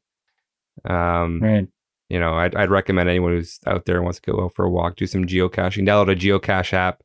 [0.85, 1.69] Um Right.
[2.09, 4.65] you know, I'd, I'd recommend anyone who's out there and wants to go out for
[4.65, 7.03] a walk, do some geocaching, download a geocache app,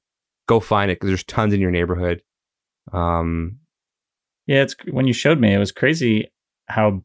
[0.48, 2.24] go find it because there's tons in your neighborhood.
[2.94, 3.60] Um,
[4.48, 6.32] Yeah, it's when you showed me, it was crazy
[6.68, 7.04] how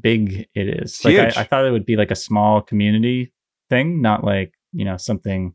[0.00, 1.04] big it is.
[1.04, 1.16] Like.
[1.18, 3.32] I, I thought it would be like a small community
[3.70, 5.54] thing, not like you know something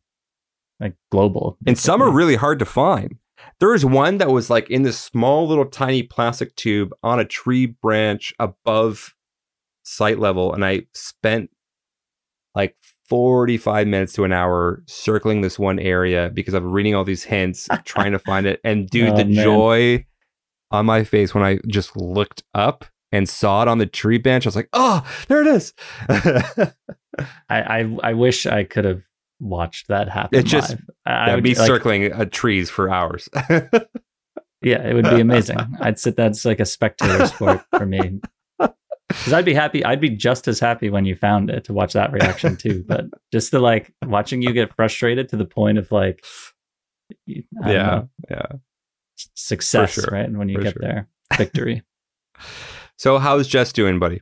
[0.80, 1.58] like global.
[1.68, 3.16] and some are really hard to find.
[3.60, 7.26] There was one that was like in this small little tiny plastic tube on a
[7.26, 9.16] tree branch above
[9.84, 11.50] sight level, and I spent
[12.56, 12.76] like
[13.10, 17.68] 45 minutes to an hour circling this one area because I'm reading all these hints,
[17.86, 18.60] trying to find it.
[18.64, 19.44] And dude, Oh, the man.
[19.44, 20.06] joy
[20.72, 24.46] on my face when I just looked up and saw it on the tree bench,
[24.46, 25.74] I was like, oh, there it is.
[26.10, 26.72] I,
[27.50, 29.04] I I wish I could have
[29.40, 30.40] watched that happen.
[30.40, 30.90] It just- live.
[31.06, 33.28] I, I'd be like, circling uh, trees for hours.
[34.62, 35.58] Yeah, it would be amazing.
[35.80, 38.20] I'd sit that's like a spectator sport for me.
[39.08, 39.84] Because I'd be happy.
[39.84, 42.82] I'd be just as happy when you found it to watch that reaction too.
[42.88, 46.24] But just the like watching you get frustrated to the point of like,
[47.26, 48.46] yeah, know, yeah.
[49.36, 50.24] success, sure, right?
[50.24, 50.82] And when you for get sure.
[50.82, 51.84] there, victory.
[53.02, 54.22] So how's Jess doing, buddy?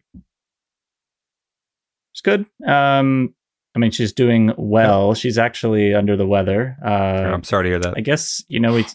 [2.14, 2.46] It's good.
[2.66, 3.36] Um,
[3.76, 5.14] I mean, she's doing well.
[5.16, 6.78] She's actually under the weather.
[6.82, 7.96] Uh, I'm sorry to hear that.
[7.98, 8.86] I guess you know we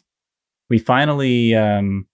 [0.70, 2.06] we finally um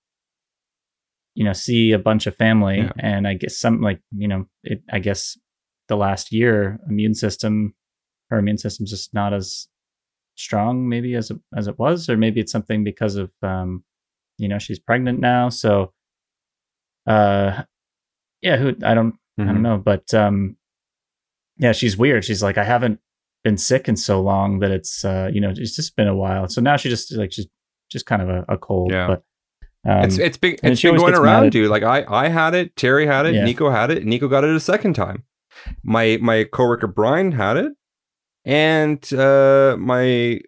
[1.36, 2.90] you know see a bunch of family Yeah.
[2.98, 5.38] and I guess some like you know it I guess
[5.86, 7.74] the last year immune system
[8.30, 9.68] her immune system's just not as
[10.34, 13.84] strong maybe as it, as it was or maybe it's something because of um
[14.38, 15.92] you know she's pregnant now so
[17.06, 17.62] uh
[18.42, 19.60] yeah who I don't I don't Mhm.
[19.62, 20.56] know, but um,
[21.56, 22.24] yeah, she's weird.
[22.24, 23.00] She's like, I haven't
[23.42, 26.46] been sick in so long that it's uh, you know, it's just been a while.
[26.48, 27.46] So now she just like she's
[27.90, 28.92] just kind of a, a cold.
[28.92, 29.06] Yeah.
[29.06, 29.22] But
[29.90, 31.70] um, it's it's been it's been going around, at- dude.
[31.70, 33.44] Like I I had it, Terry had it, Yeah.
[33.44, 35.24] Nico had it, Nico got it a second time.
[35.82, 37.72] My my coworker Brian had it,
[38.44, 40.40] and uh my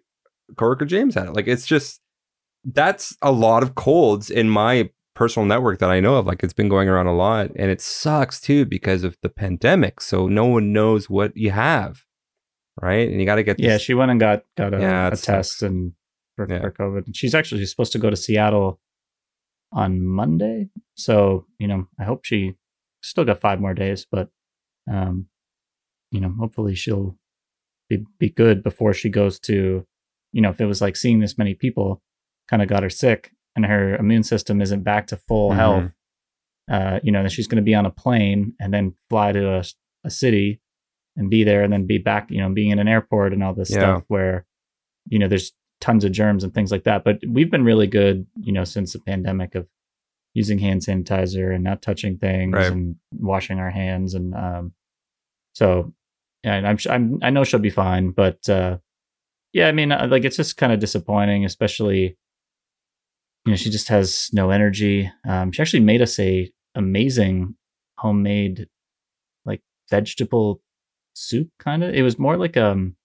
[0.57, 1.33] coworker James had it.
[1.33, 1.99] Like it's just
[2.63, 6.25] that's a lot of colds in my personal network that I know of.
[6.25, 10.01] Like it's been going around a lot, and it sucks too because of the pandemic.
[10.01, 12.03] So no one knows what you have,
[12.81, 13.07] right?
[13.09, 15.61] And you got to get yeah, she went and got got a, Yeah, a test
[15.63, 15.93] and
[16.35, 16.61] for, Yeah.
[16.61, 17.05] for COVID.
[17.07, 18.79] And she's actually she's supposed to go to Seattle
[19.71, 20.69] on Monday.
[20.95, 22.55] So you know, I hope she
[23.01, 24.29] still got five more days, but
[24.91, 25.27] um,
[26.11, 27.17] you know, hopefully she'll
[27.89, 29.85] be be good before she goes to,
[30.31, 32.01] you know, if it was like seeing this many people
[32.49, 35.55] kind of got her sick and her immune system isn't back to full Mhm.
[35.55, 35.93] health,
[36.71, 39.55] uh, you know, then she's going to be on a plane and then fly to
[39.59, 39.63] a,
[40.03, 40.59] a city
[41.15, 43.53] and be there and then be back, you know, being in an airport and all
[43.53, 43.79] this Yeah.
[43.79, 44.45] stuff where,
[45.07, 47.03] you know, there's tons of germs and things like that.
[47.03, 49.67] But we've been really good, you know, since the pandemic of
[50.33, 52.71] using hand sanitizer and not touching things Right.
[52.71, 54.15] and washing our hands.
[54.15, 54.73] And um,
[55.53, 55.93] so,
[56.43, 58.11] yeah, and I'm, I'm, I know she'll be fine.
[58.11, 58.77] But uh,
[59.51, 62.17] yeah, I mean, uh, like it's just kind of disappointing, especially,
[63.45, 65.11] you know, she just has no energy.
[65.27, 67.55] Um, she actually made us a amazing
[67.97, 68.67] homemade
[69.45, 70.61] like vegetable
[71.13, 71.93] soup kind of.
[71.93, 72.95] It was more like um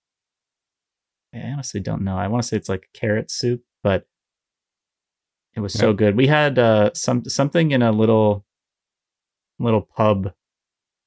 [1.34, 2.16] I honestly don't know.
[2.16, 4.06] I want to say it's like carrot soup, but
[5.54, 6.16] it was so good.
[6.16, 8.44] We had uh some something in a little
[9.58, 10.32] little pub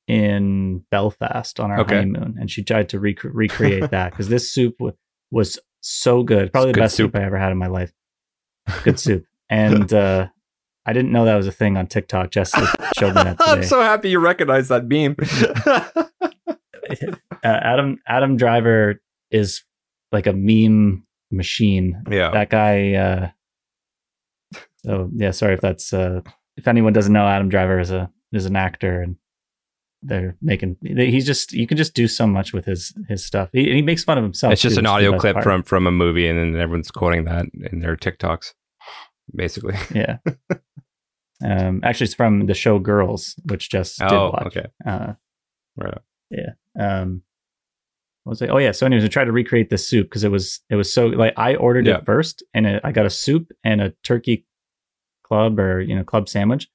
[0.08, 1.96] in Belfast on our Okay.
[1.96, 4.96] honeymoon and she tried to rec- recreate that cuz this soup w-
[5.32, 6.52] was so good.
[6.52, 7.12] Probably the good best soup.
[7.12, 7.16] soup.
[7.16, 7.94] I ever had in my life.
[8.84, 9.26] Good soup.
[9.50, 10.28] And uh
[10.86, 12.32] I didn't know that was a thing on TikTok.
[12.32, 12.52] Jess
[12.98, 15.16] showed me that I'm so happy you recognize that meme.
[16.90, 19.64] uh, Adam Adam Driver is
[20.12, 22.02] like a meme machine.
[22.10, 22.32] yeah.
[22.32, 22.94] That guy.
[22.94, 23.30] Uh,
[24.84, 26.22] so yeah, sorry if that's uh,
[26.58, 29.18] if anyone doesn't know, Adam Driver is a is an actor, and
[30.04, 30.78] they're making.
[30.82, 33.50] He's just you can just do so much with his his stuff.
[33.54, 34.54] He, he makes fun of himself.
[34.54, 35.44] it's just too, an which is the audio clip part.
[35.44, 38.54] from from a movie, and then everyone's quoting that in their TikToks,
[39.36, 39.76] basically.
[39.96, 40.18] yeah.
[41.44, 44.48] Um, actually, it's from the show Girls, which just did Oh, watch.
[44.48, 44.68] okay.
[44.86, 45.14] Uh,
[45.78, 45.98] Right.
[46.78, 47.02] on.
[47.02, 47.24] um
[48.24, 48.50] what was it?
[48.52, 48.72] Oh yeah.
[48.72, 51.34] So anyways, I tried to recreate this soup because it was it was so like
[51.38, 51.98] I ordered Yeah.
[51.98, 54.46] it first and it, I got a soup and a turkey
[55.24, 56.68] club or you know club sandwich,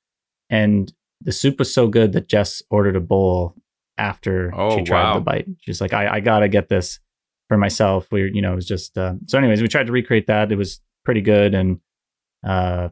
[0.51, 3.55] and the soup was so good that Jess ordered a bowl
[3.99, 5.15] after Oh, she tried wow.
[5.15, 5.47] the bite.
[5.61, 7.01] She's like, I, I gotta get this
[7.49, 8.09] for myself.
[8.13, 9.39] We, you know, it was just uh, so.
[9.39, 10.53] Anyways, we tried to recreate that.
[10.53, 11.81] It was pretty good, and
[12.47, 12.89] uh,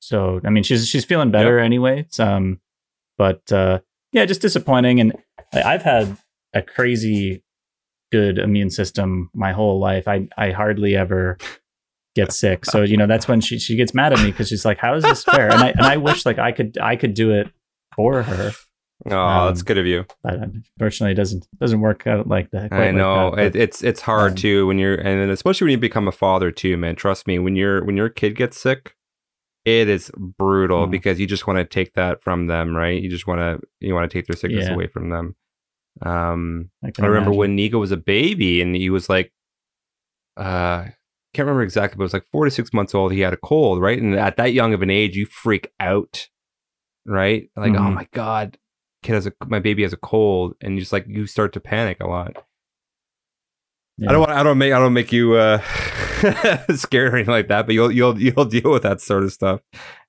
[0.00, 2.00] so I mean, she's she's feeling better anyway.
[2.00, 2.60] It's, um,
[3.18, 3.80] but uh,
[4.12, 5.00] yeah, just disappointing.
[5.00, 5.12] And
[5.52, 6.16] I, I've had
[6.54, 7.42] a crazy
[8.12, 10.06] good immune system my whole life.
[10.08, 11.38] I I hardly ever
[12.16, 12.64] get sick.
[12.64, 14.94] So you know that's when she she gets mad at me because she's like, "How
[14.94, 17.48] is this fair?" And I and I wish like I could I could do it
[17.94, 18.50] for her,
[19.06, 20.04] Oh, that's Um, good of you.
[20.22, 22.72] but unfortunately, it doesn't doesn't work out like that.
[22.72, 25.72] I like know that, it, it's it's hard um, too when you're and especially when
[25.72, 26.96] you become a father too, man.
[26.96, 28.94] Trust me, when your when your kid gets sick,
[29.64, 30.90] it is brutal Mm.
[30.90, 33.00] because you just want to take that from them, right?
[33.02, 34.74] You just want to you want to take their sickness Yeah.
[34.74, 35.36] away from them.
[36.02, 37.38] Um, can I remember imagine.
[37.38, 39.32] when Nico was a baby and he was like,
[40.36, 40.86] uh,
[41.36, 43.12] can't remember exactly, but it was like four to six months old.
[43.12, 44.00] He had a cold, right?
[44.00, 46.28] And at that young of an age, you freak out,
[47.04, 47.50] right?
[47.56, 47.94] Like, oh Mhm.
[47.94, 48.58] my god,
[49.02, 51.60] kid has a my baby has a cold, and you just like you start to
[51.60, 52.36] panic a lot.
[53.98, 54.08] Yeah.
[54.10, 54.32] I don't want.
[54.32, 54.72] I don't make.
[54.72, 55.58] I don't make you uh,
[56.76, 57.66] scared or anything like that.
[57.66, 59.60] But you'll you'll you'll deal with that sort of stuff.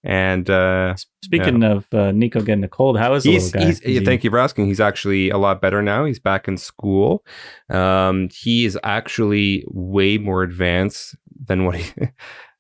[0.03, 3.65] And uh, Speaking of uh, Nico getting a cold, how is the he's, guy?
[3.65, 4.67] he's he- thank you for asking.
[4.67, 6.05] He's actually a lot better now.
[6.05, 7.25] He's back in school.
[7.69, 11.15] Um, he is actually way more advanced
[11.45, 11.91] than what he.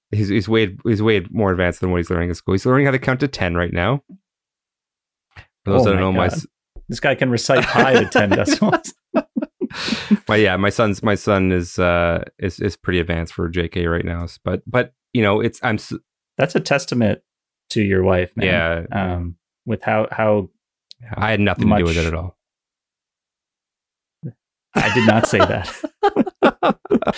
[0.09, 2.53] He's, he's way he's way more advanced than what he's learning in school.
[2.53, 4.03] He's learning how to count to ten right now.
[5.65, 6.29] For those Oh that my don't know, my
[6.87, 8.93] This guy can recite pi to ten decimals.
[10.27, 14.05] my yeah, my son's my son is uh is is pretty advanced for JK right
[14.05, 14.25] now.
[14.43, 15.93] But but you know it's I'm s-
[16.37, 17.19] That's a testament
[17.71, 18.87] to your wife, man.
[18.91, 20.49] yeah Um, with how how
[21.15, 22.37] I had nothing to do with it at all.
[24.75, 25.73] I did not say that.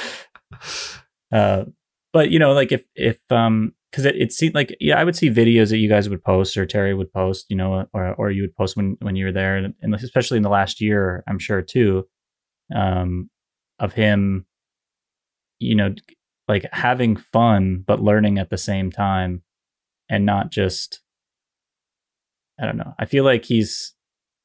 [1.31, 1.65] Uh,
[2.11, 5.15] but you know, like if if um, because it, it seemed like yeah, I would
[5.15, 8.31] see videos that you guys would post or Terry would post, you know, or or
[8.31, 11.37] you would post when when you were there, and especially in the last year, I'm
[11.37, 12.07] sure too,
[12.73, 13.29] um,
[13.79, 14.45] of him,
[15.59, 15.93] you know,
[16.47, 19.43] like having fun but learning at the same time,
[20.09, 21.01] and not just.
[22.61, 22.93] I don't know.
[22.99, 23.93] I feel like he's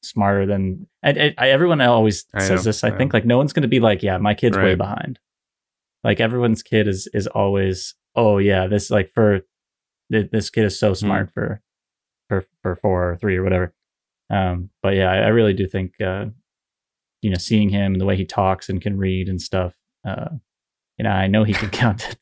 [0.01, 2.83] smarter than and, I, everyone always I says know, this.
[2.83, 5.19] I I think like no one's going to be like, yeah, my kid's way behind.
[6.03, 9.41] Like everyone's kid is is always, oh yeah, this like for
[10.11, 10.93] th- this kid is so Hmm.
[10.93, 11.61] smart for
[12.29, 13.73] for for four or three or whatever.
[14.29, 16.27] Um, but yeah, I, I really do think uh,
[17.21, 19.73] you know seeing him and the way he talks and can read and stuff.
[20.07, 20.29] Uh,
[20.97, 22.15] you know, I know he can count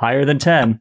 [0.00, 0.80] higher than ten.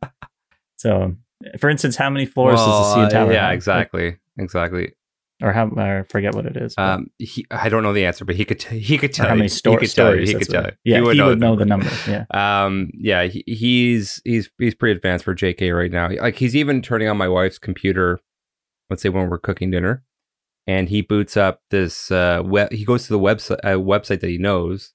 [0.77, 1.15] So,
[1.59, 3.33] for instance, how many floors Well, does the CN uh, Tower?
[3.33, 3.53] yeah, have?
[3.53, 4.93] exactly, exactly.
[5.41, 5.71] Or how?
[5.77, 6.75] I forget what it is.
[6.75, 9.13] but- Um, he, I don't know the answer, but he could t- he could or
[9.13, 9.37] tell how you.
[9.39, 10.25] many sto- he could tell you.
[10.25, 10.29] stories?
[10.31, 10.71] He could tell you.
[10.83, 11.65] Yeah, he would, know the number.
[11.65, 11.89] number.
[12.07, 12.25] Yeah.
[12.65, 16.09] Um, yeah, he, he's he's he's pretty advanced for JK right now.
[16.21, 18.19] Like he's even turning on my wife's computer.
[18.89, 20.03] Let's say when we're cooking dinner,
[20.69, 22.71] and he boots up this uh web.
[22.71, 24.93] He goes to the website a website that he knows,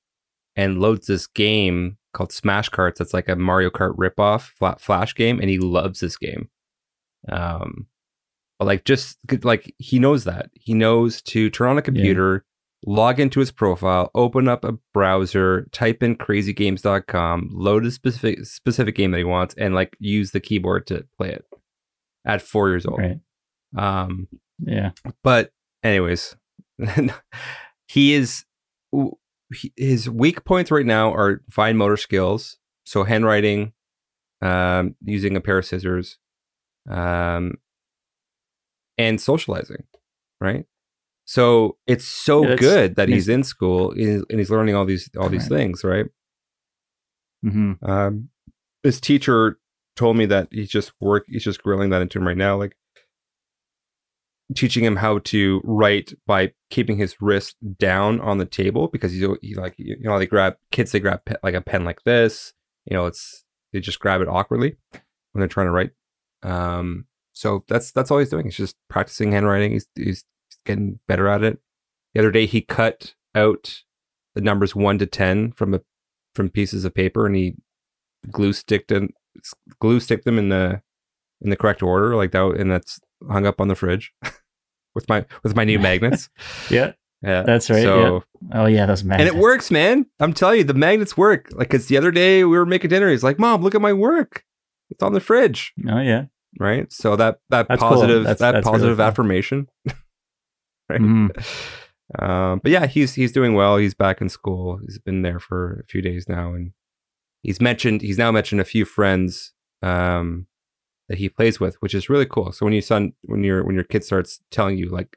[0.57, 2.97] and loads this game called Smash Karts.
[2.97, 6.49] That's like a Mario Kart ripoff fla- flash game, and he loves this game.
[7.29, 7.87] Um,
[8.59, 12.45] but like just like he knows that he knows to turn on a computer
[12.87, 18.95] log into his profile, open up a browser, type in crazygames.com, load a specific specific
[18.95, 21.45] game that he wants, and like use the keyboard to play it
[22.27, 23.01] at four years old.
[23.01, 23.19] Right.
[23.77, 24.29] Um,
[24.65, 24.91] Yeah.
[25.23, 25.51] but
[25.85, 26.35] anyways,
[27.87, 28.45] he is
[29.77, 33.73] his weak points right now are fine motor skills, so handwriting,
[34.43, 36.19] um, using a pair of scissors,
[36.91, 37.55] um,
[38.99, 39.85] and socializing,
[40.41, 40.65] right?
[41.27, 45.29] So it's so Yeah, good that he's in school and he's learning all these all
[45.29, 45.59] these Right.
[45.59, 46.07] things, right?
[47.45, 47.85] Mm-hmm.
[47.85, 48.29] Um,
[48.83, 49.59] his teacher
[49.97, 51.25] told me that he's just work.
[51.29, 52.77] He's just grilling that into him right now, like
[54.55, 59.27] teaching him how to write by keeping his wrist down on the table because he's
[59.43, 62.53] he like you know they grab kids they grab pe- like a pen like this.
[62.85, 65.91] You know, it's they just grab it awkwardly when they're trying to write.
[66.43, 68.45] Um, so that's that's all he's doing.
[68.45, 69.73] He's just practicing handwriting.
[69.73, 70.25] He's he's
[70.67, 71.59] getting better at it.
[72.13, 73.83] The other day he cut out
[74.35, 75.81] the numbers one to ten from a
[76.35, 77.55] from pieces of paper and he
[78.31, 79.11] glue sticked them
[79.81, 80.81] glue stick them in the
[81.41, 83.01] in the correct order like that and that's
[83.31, 84.13] hung up on the fridge
[84.95, 86.29] with my with my new magnets
[86.71, 86.93] Yeah.
[87.23, 89.31] yeah That's right, so Oh yeah, those magnets.
[89.31, 92.45] and it works man i'm telling you the magnets work like because the other day
[92.45, 94.45] we were making dinner he's like mom look at my work
[94.91, 96.27] it's on the fridge Oh yeah.
[96.61, 97.91] right so that that That's cool.
[97.91, 99.07] positive That's- that that's positive cool.
[99.07, 99.69] affirmation
[100.89, 101.31] right Mhm.
[102.23, 103.79] um, but yeah, he's he's doing well.
[103.79, 104.79] He's back in school.
[104.85, 106.73] He's been there for a few days now, and
[107.43, 110.47] he's mentioned he's now mentioned a few friends um,
[111.15, 112.53] that he plays with, which is really cool.
[112.53, 115.17] So when your son when your when your kid starts telling you like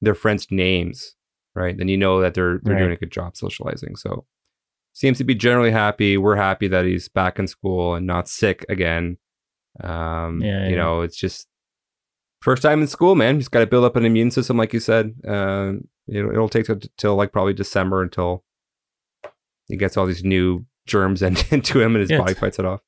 [0.00, 1.14] their friends' names,
[1.54, 1.76] right?
[1.76, 2.80] Then you know that they're they're Right.
[2.80, 3.96] doing a good job socializing.
[3.96, 4.24] So
[4.94, 6.16] seems to be generally happy.
[6.18, 9.18] We're happy that he's back in school and not sick again.
[9.80, 10.82] Um, Yeah, you yeah.
[10.82, 11.48] know, it's just
[12.40, 13.36] first time in school, man.
[13.36, 15.14] He's got to build up an immune system, like you said.
[15.26, 15.74] Uh,
[16.06, 18.44] you know, it'll take till, till like probably December until
[19.68, 22.64] he gets all these new germs in- into him and his Yeah, body fights it
[22.64, 22.80] off.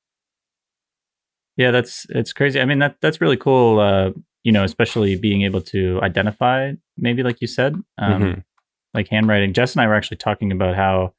[1.57, 2.61] Yeah, that's it's crazy.
[2.61, 3.79] I mean that that's really cool.
[3.81, 4.11] Uh,
[4.43, 8.45] you know, especially being able to identify, maybe like you said, um, Mhm.
[8.93, 9.53] like handwriting.
[9.53, 11.15] Jess and I were actually talking about how.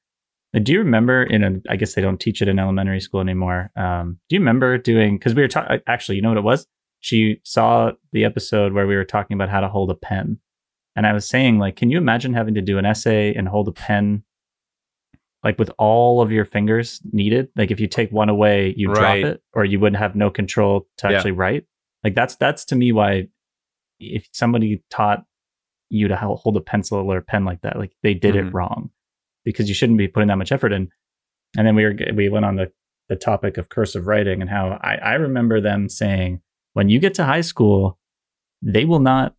[0.56, 1.52] uh, Do you remember in a?
[1.70, 3.72] I guess they don't teach it in elementary school anymore.
[3.76, 5.18] Um, do you remember doing?
[5.18, 5.80] Because we were talking.
[5.88, 6.68] Actually, you know what it was?
[7.00, 10.40] She saw the episode where we were talking about how to hold a pen,
[10.96, 13.68] and I was saying like, can you imagine having to do an essay and hold
[13.68, 14.24] a pen,
[15.46, 17.48] like with all of your fingers needed?
[17.56, 19.22] Like if you take one away, you Right.
[19.22, 21.16] drop it, or you wouldn't have no control to Yeah.
[21.18, 21.66] actually write.
[22.04, 23.28] Like that's that's to me why
[24.00, 25.24] if somebody taught
[25.90, 28.54] you to hold a pencil or a pen like that, like they did it Mhm.
[28.54, 28.90] wrong
[29.46, 30.90] because you shouldn't be putting that much effort in.
[31.58, 32.72] And then we were we went on the
[33.08, 36.42] the topic of cursive writing and how I, I remember them saying
[36.74, 38.00] when you get to high school,
[38.64, 39.36] they will not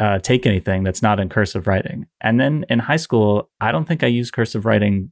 [0.00, 2.06] uh, take anything that's not in cursive writing.
[2.20, 5.10] And then in high school, I don't think I used cursive writing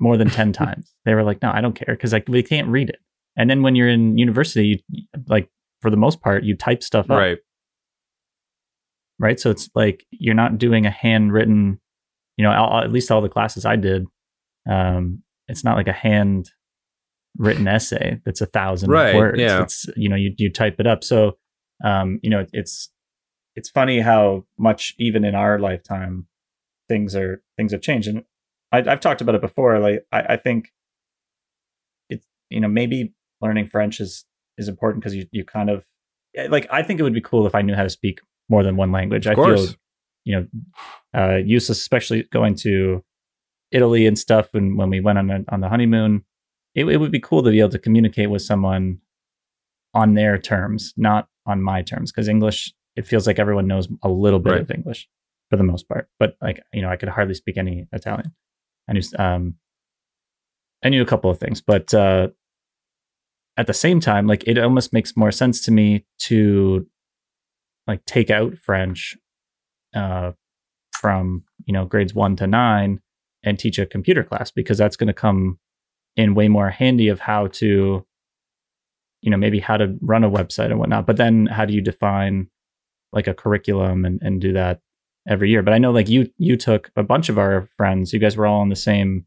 [0.00, 0.94] more than 10 times.
[1.04, 2.98] They were like, no, I don't care because like we can't read it.
[3.36, 5.48] And then when you're in university, you, like
[5.82, 7.38] for the most part, you type stuff up Right.
[9.18, 9.38] right?
[9.38, 11.80] So it's like you're not doing a handwritten,
[12.36, 14.06] you know, all, at least all the classes I did,
[14.68, 16.50] um, it's not like a hand
[17.36, 19.38] written essay that's a thousand Right, words.
[19.38, 19.62] yeah.
[19.62, 21.04] It's you know you you type it up.
[21.04, 21.36] So
[21.84, 22.90] um, you know it's
[23.58, 26.28] it's funny how much even in our lifetime
[26.88, 28.06] things are things have changed.
[28.06, 28.22] And
[28.70, 29.80] I, I've talked about it before.
[29.80, 30.68] Like I, I think
[32.08, 34.24] it's you know maybe learning French is
[34.58, 35.84] is important because you you kind of
[36.48, 38.76] like I think it would be cool if I knew how to speak more than
[38.76, 39.26] one language.
[39.26, 39.66] Of I course.
[39.66, 39.74] feel
[40.24, 43.02] you know uh useless, especially going to
[43.72, 44.54] Italy and stuff.
[44.54, 46.24] And when we went on a, on the honeymoon,
[46.76, 48.98] it, it would be cool to be able to communicate with someone
[49.94, 54.08] on their terms, not on my terms, because English it feels like everyone knows a
[54.08, 54.60] little bit Right.
[54.62, 55.08] of English
[55.50, 56.08] for the most part.
[56.18, 58.34] But like you know, I could hardly speak any Italian.
[58.88, 59.54] I knew um,
[60.84, 62.28] I knew a couple of things, but uh,
[63.56, 66.86] at the same time, like it almost makes more sense to me to
[67.86, 69.16] like take out French
[69.94, 70.32] uh,
[70.92, 73.00] from you know grades one to nine
[73.44, 75.58] and teach a computer class because that's going to come
[76.16, 78.04] in way more handy of how to
[79.22, 81.80] you know maybe how to run a website and whatnot but then how do you
[81.80, 82.48] define
[83.12, 84.80] like a curriculum and, and do that
[85.28, 88.18] every year but i know like you you took a bunch of our friends you
[88.18, 89.26] guys were all in the same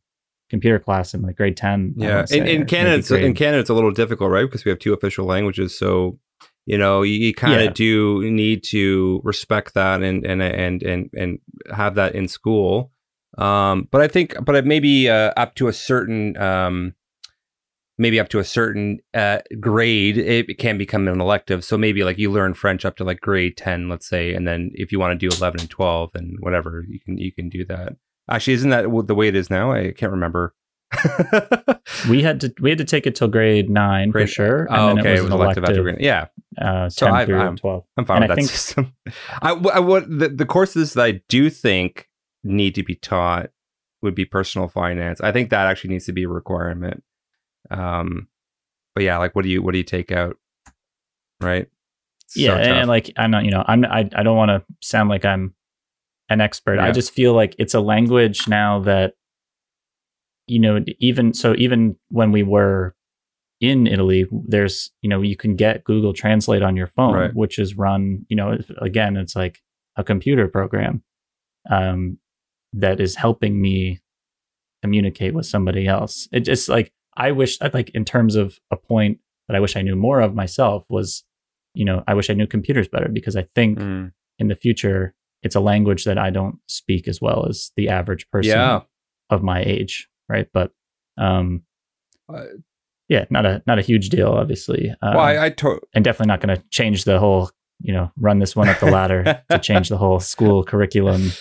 [0.49, 3.69] computer class in like grade 10 Yeah, wanna in, in Canada, it's, in Canada, it's
[3.69, 4.43] a little difficult, right?
[4.43, 6.19] Because we have two official languages, so
[6.65, 7.73] you know you, you kind of Yeah.
[7.73, 11.39] do need to respect that and and and and and
[11.73, 12.91] have that in school.
[13.37, 16.95] Um, but I think, but maybe uh, up to a certain, um,
[17.97, 21.63] maybe up to a certain uh, grade, it can become an elective.
[21.63, 24.71] So maybe like you learn French up to like grade ten, let's say, and then
[24.73, 27.65] if you want to do eleven and twelve, and whatever you can you can do
[27.65, 27.93] that.
[28.29, 29.71] Actually, isn't that the way it is now?
[29.71, 30.53] I can't remember.
[32.09, 34.75] we had to we had to take it till grade nine Grade- for sure and
[34.77, 35.09] oh, then okay.
[35.17, 35.97] it was, an elective, after grade.
[36.01, 36.25] Yeah,
[36.61, 38.93] uh, So 10 I've- through I'm- 12 I'm fine And with I that think- system.
[39.41, 42.09] I, I- what the, the courses that I do think
[42.43, 43.51] need to be taught
[44.01, 45.21] would be personal finance.
[45.21, 47.03] I think that actually needs to be a requirement.
[47.69, 48.27] Um,
[48.95, 50.37] but yeah, like what do you what do you take out?
[51.41, 51.67] Right?
[52.23, 54.49] It's so yeah and, and, like i'm not you know i'm i, I don't want
[54.49, 55.53] to sound like i'm
[56.29, 59.15] an expert i just feel like it's a language now that
[60.47, 62.95] you know even so even when we were
[63.59, 67.35] in italy there's you know you can get google translate on your phone Right.
[67.35, 69.59] which is run you know again it's like
[69.97, 71.03] a computer program
[71.69, 72.17] um
[72.71, 73.99] that is helping me
[74.81, 78.77] communicate with somebody else it just like i wish I'd like in terms of a
[78.77, 81.23] point that i wish i knew more of myself was
[81.73, 84.11] you know i wish i knew computers better because i think Mm.
[84.39, 88.29] in the future it's a language that i don't speak as well as the average
[88.29, 88.81] person yeah,
[89.29, 90.47] of my age right?
[90.53, 90.71] But
[91.17, 91.63] um
[92.29, 92.45] Uh,
[93.09, 96.27] yeah not a not a huge deal obviously um, well, I, I to- and definitely
[96.27, 97.49] not going to change the whole
[97.81, 101.31] you know run this one up the ladder to change the whole school curriculum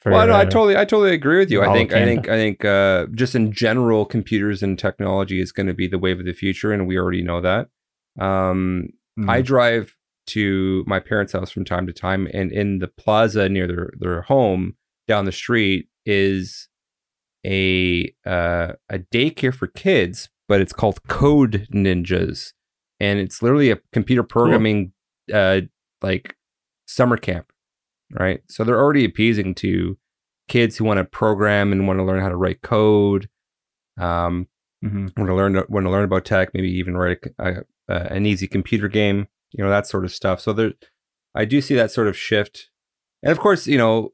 [0.00, 1.62] for well, no, I uh, totally, I totally agree with you.
[1.62, 5.66] I think, I think, I think, uh, just in general, computers and technology is going
[5.68, 7.68] to be the wave of the future, and we already know that.
[8.18, 9.96] Um, mm, I drive
[10.28, 14.22] to my parents' house from time to time, and in the plaza near their their
[14.22, 14.76] home
[15.06, 16.68] down the street is
[17.44, 22.52] a uh, a daycare for kids, but it's called Code Ninjas,
[22.98, 24.92] and it's literally a computer programming
[25.32, 25.60] uh,
[26.02, 26.36] like
[26.86, 27.52] summer camp.
[28.10, 28.42] Right?
[28.48, 29.98] So they're already appeasing to
[30.48, 33.28] kids who want to program and want to learn how to write code.
[33.98, 34.48] Um,
[34.82, 38.26] hmm want to learn want to learn about tech, maybe even write a, a, an
[38.26, 40.40] easy computer game, you know that sort of stuff.
[40.40, 40.72] So there,
[41.34, 42.70] I do see that sort of shift,
[43.22, 44.12] and of course, you know,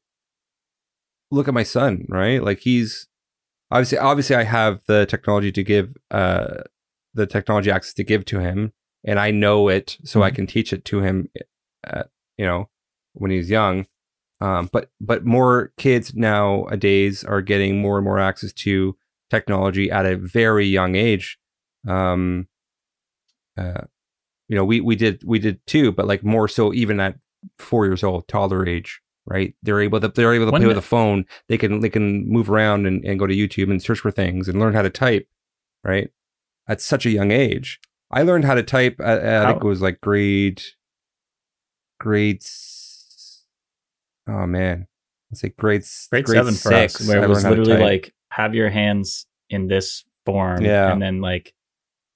[1.30, 2.42] look at my son, right?
[2.42, 3.08] Like he's
[3.70, 6.62] obviously obviously I have the technology to give, uh,
[7.14, 8.72] the technology access to give to him,
[9.04, 10.34] and I know it, so I Mhm.
[10.34, 11.28] can teach it to him,
[11.84, 12.04] uh,
[12.38, 12.70] you know,
[13.14, 13.86] when he's young.
[14.40, 18.96] Um, but but more kids nowadays are getting more and more access to
[19.30, 21.38] technology at a very young age.
[21.86, 22.48] Um,
[23.56, 23.82] uh,
[24.48, 27.18] you know, we we did we did too, but like more so even at
[27.58, 29.54] four years old, toddler age, right?
[29.62, 31.24] They're able to they're able to When play the- with a phone.
[31.48, 34.48] They can they can move around and, and go to YouTube and search for things
[34.48, 35.28] and learn how to type,
[35.84, 36.10] right?
[36.68, 37.80] At such a young age.
[38.10, 38.96] I learned how to type.
[39.00, 40.62] At, at- I think it was like grade
[42.00, 42.42] grade.
[44.28, 44.86] Oh man,
[45.30, 47.00] let's say grade s- Grade, seven for six.
[47.00, 50.62] us, where it was learned how to literally like have your hands in this form,
[50.64, 50.92] Yeah.
[50.92, 51.54] and then like,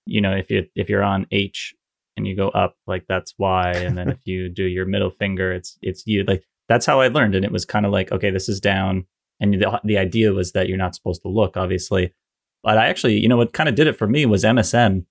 [0.07, 1.75] you know, if you if you're on H
[2.17, 5.53] and you go up, like that's Y, and then if you do your middle finger,
[5.53, 6.25] it's it's you.
[6.25, 9.07] Like that's how I learned, and it was kind of like, okay, this is down,
[9.41, 12.15] and the the idea was that you're not supposed to look, obviously,
[12.63, 15.05] but I actually, you know, what kind of did it for me was MSN.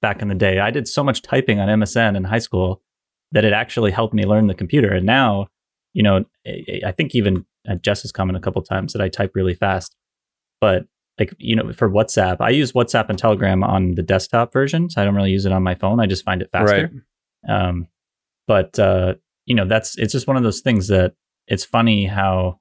[0.00, 2.80] Back in the day, I did so much typing on MSN in high school
[3.32, 5.48] that it actually helped me learn the computer, and now
[5.98, 6.24] you know,
[6.86, 9.96] I think even uh, Jess has commented a couple times that I type really fast.
[10.60, 10.84] But
[11.18, 14.88] like, you know, for WhatsApp, I use WhatsApp and Telegram on the desktop version.
[14.88, 15.98] So I don't really use it on my phone.
[15.98, 16.92] I just find it faster.
[17.48, 17.88] Um,
[18.46, 21.14] but, uh, you know, that's, it's just one of those things that
[21.48, 22.60] it's funny how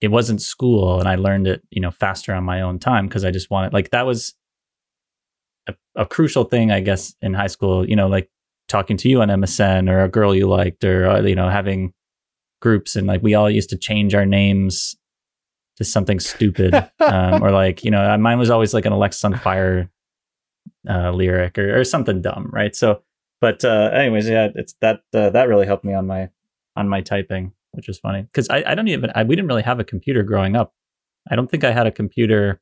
[0.00, 3.24] it wasn't school and I learned it, you know, faster on my own time because
[3.24, 4.34] I just wanted, like, that was
[5.68, 8.28] a, a crucial thing, I guess, in high school, you know, like
[8.68, 11.92] talking to you on MSN or a girl you liked or, uh, you know, having
[12.60, 14.96] groups and like we all used to change our names
[15.76, 19.88] to something stupid um, or like you know mine was always like an Alexisonfire
[20.88, 22.74] uh, lyric or, or something dumb, right?
[22.74, 23.02] So,
[23.40, 26.30] but uh, anyways, yeah, it's that uh, that really helped me on my
[26.76, 29.62] on my typing, which is funny because I, I don't even I, we didn't really
[29.62, 30.74] have a computer growing up.
[31.30, 32.60] I don't think I had a computer.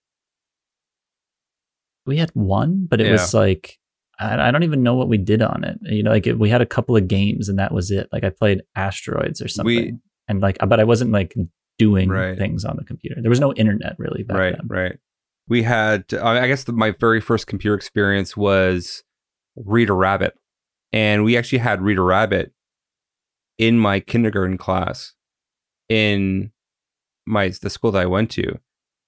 [2.06, 3.78] We had one, but it was like
[4.20, 5.78] I, I don't even know what we did on it.
[5.82, 8.08] You know, like it, we had a couple of games and that was it.
[8.12, 9.94] Like I played Asteroids or something, We-
[10.28, 11.34] and like, but I wasn't like
[11.78, 12.38] doing Right.
[12.38, 13.20] things on the computer.
[13.20, 14.66] There was no internet really back right, then.
[14.68, 14.98] right.
[15.48, 19.02] We had, I I guess, the, my very first computer experience was
[19.56, 20.34] Read Reader Rabbit,
[20.92, 22.52] and we actually had Read Reader Rabbit
[23.58, 25.12] in my kindergarten class
[25.88, 26.50] in
[27.26, 28.58] my the school that I went to.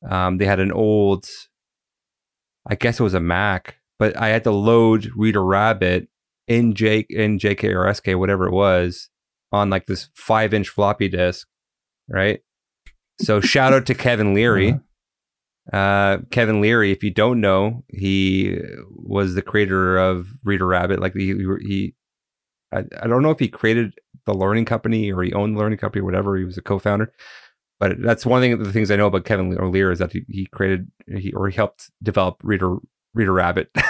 [0.09, 1.27] Um, they had an old,
[2.69, 6.09] I guess it was a Mac, but I had to load Reader Rabbit
[6.47, 9.09] in J in JK or SK, whatever it was,
[9.53, 11.47] on like this five inch floppy disk,
[12.09, 12.41] right?
[13.21, 14.73] So shout out to Kevin Leary.
[14.73, 14.81] Uh-huh.
[15.73, 18.57] Uh, Kevin Leary, if you don't know, he
[18.91, 21.01] was the creator of Reader Rabbit.
[21.01, 21.95] Like he, he,
[22.73, 23.95] I, I don't know if he created
[24.27, 26.37] the learning company or he owned the learning company or whatever.
[26.37, 27.13] He was a co-founder,
[27.81, 28.63] but that's one thing.
[28.63, 31.57] The things I know about Kevin Leary is that he, he created he or he
[31.57, 32.77] helped develop Reader
[33.17, 33.71] Reader Rabbit.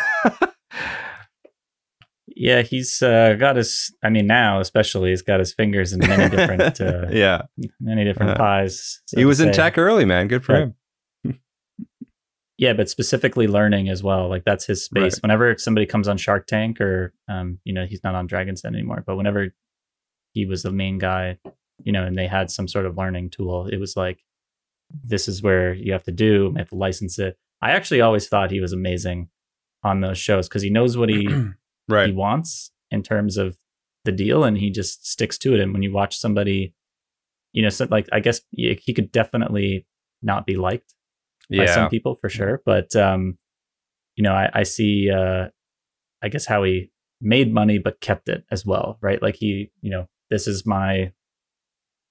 [2.38, 3.94] Yeah, he's uh, got his.
[4.02, 7.42] I mean, now especially, he's got his fingers in many different, uh, yeah,
[7.80, 9.00] many different Uh, pies.
[9.06, 9.52] so he was in say.
[9.54, 10.28] tech early, man.
[10.28, 10.74] Good for him.
[12.58, 14.28] Yeah, but specifically learning as well.
[14.30, 15.14] Like that's his space.
[15.16, 15.22] Right.
[15.22, 18.74] Whenever somebody comes on Shark Tank, or um, you know, he's not on Dragon's Den
[18.74, 19.54] anymore, but whenever
[20.32, 21.38] he was the main guy,
[21.84, 24.20] you know, and they had some sort of learning tool, it was like,
[25.04, 26.50] this is where you have to do.
[26.52, 27.36] You have to license it.
[27.62, 29.28] I actually always thought he was amazing
[29.82, 31.26] on those shows because he knows what he
[32.06, 33.56] he wants in terms of
[34.04, 35.60] the deal and he just sticks to it.
[35.60, 36.74] And when you watch somebody
[37.52, 39.86] you know so like i guess he he could definitely
[40.22, 40.94] not be liked
[41.50, 43.38] by some people for sure but um
[44.14, 45.46] you know i, I see uh
[46.22, 46.90] i guess how he
[47.20, 49.22] made money but kept it as well right?
[49.22, 51.12] Like he you know this is my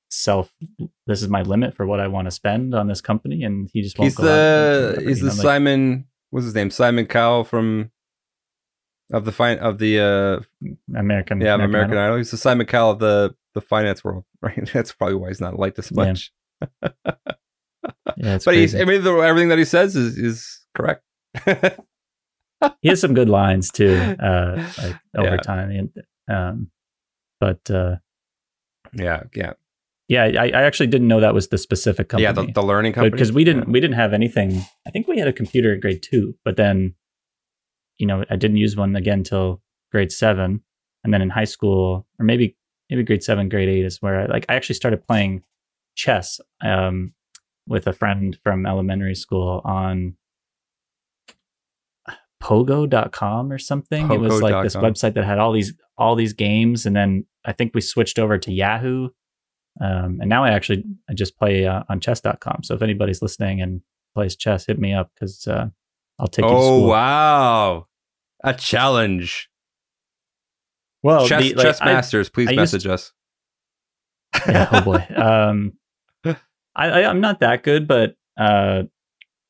[0.10, 0.54] self
[1.08, 3.82] this is my limit for what i want to spend on this company and he
[3.82, 6.06] just won't He's go the he's the know, like- Simon.
[6.30, 6.70] What's his name?
[6.70, 7.92] Simon Cowell from
[9.14, 12.04] of the fine of the uh american yeah American, Idol.
[12.04, 12.18] Idol.
[12.18, 14.70] He's the Simon Cowell of the the finance world, right?
[14.74, 16.04] That's probably why he's not liked as Yeah.
[16.06, 16.32] much.
[18.18, 18.76] yeah, it's but he's.
[18.76, 21.04] I mean the, everything that he says is is correct.
[22.82, 25.38] he has some good lines too uh like over Yeah.
[25.38, 25.90] time and,
[26.34, 26.72] um
[27.40, 27.96] but uh
[28.94, 29.54] yeah, yeah,
[30.08, 32.32] yeah I, I actually didn't know that was the specific company yeah.
[32.32, 35.28] The, the learning company because we didn't we didn't have anything i think we had
[35.28, 36.96] a computer in grade two but then
[37.98, 40.62] you know i didn't use one again till grade seven
[41.04, 42.58] and then in high school or maybe
[42.90, 45.44] maybe grade seven, grade eight is where I like I actually started playing
[45.96, 47.14] chess um,
[47.68, 50.16] with a friend from elementary school on
[52.44, 54.12] pogo.com or something.
[54.12, 57.54] it was like this website that had all these all these games and then I
[57.54, 59.10] think we switched over to Yahoo.
[59.82, 62.64] Um, and now I actually I just play uh, on chess.com.
[62.64, 63.82] So if anybody's listening and
[64.14, 65.68] plays chess, hit me up cuz uh,
[66.20, 67.88] I'll take you to Oh wow,
[68.44, 69.50] a challenge!
[71.04, 73.12] Well, chess, the- like, chess I- masters, please I message us.
[74.48, 75.06] yeah, oh boy.
[75.16, 75.74] Um,
[76.26, 76.34] I,
[77.04, 78.84] I I'm not that good, but uh,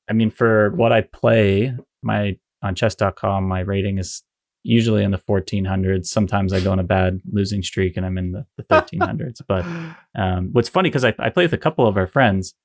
[0.09, 1.73] I mean, for what I play,
[2.03, 4.23] my on chess.com, my rating is
[4.65, 6.07] usually in the 1400s.
[6.07, 9.41] Sometimes I go on a bad losing streak and I'm in the, the 1300s.
[9.47, 9.65] but
[10.19, 12.55] um, what's funny because I, I play with a couple of our friends,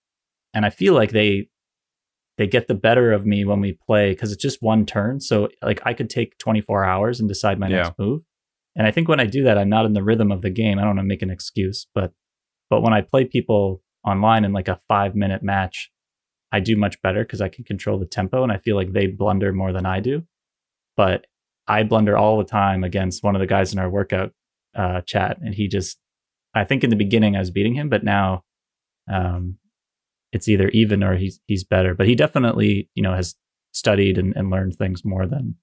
[0.54, 1.48] and I feel like they
[2.38, 5.20] they get the better of me when we play because it's just one turn.
[5.20, 7.82] So like I could take 24 hours and decide my Yeah.
[7.82, 8.22] next move.
[8.74, 10.78] And I think when I do that, I'm not in the rhythm of the game.
[10.78, 12.12] I don't want to make an excuse, but
[12.70, 15.90] but when I play people online in like a five minute match,
[16.50, 19.06] I do much better because I can control the tempo and I feel like they
[19.06, 20.22] blunder more than I do.
[20.96, 21.26] But
[21.70, 24.32] I blunder all the time against one of the guys in our workout
[24.74, 25.98] uh, chat, and he just
[26.54, 28.44] I think in the beginning I was beating him, but now
[29.10, 29.56] um,
[30.32, 31.94] it's either even or he's he's better.
[31.94, 33.34] But he definitely you know has
[33.72, 35.54] studied and, and learned things more than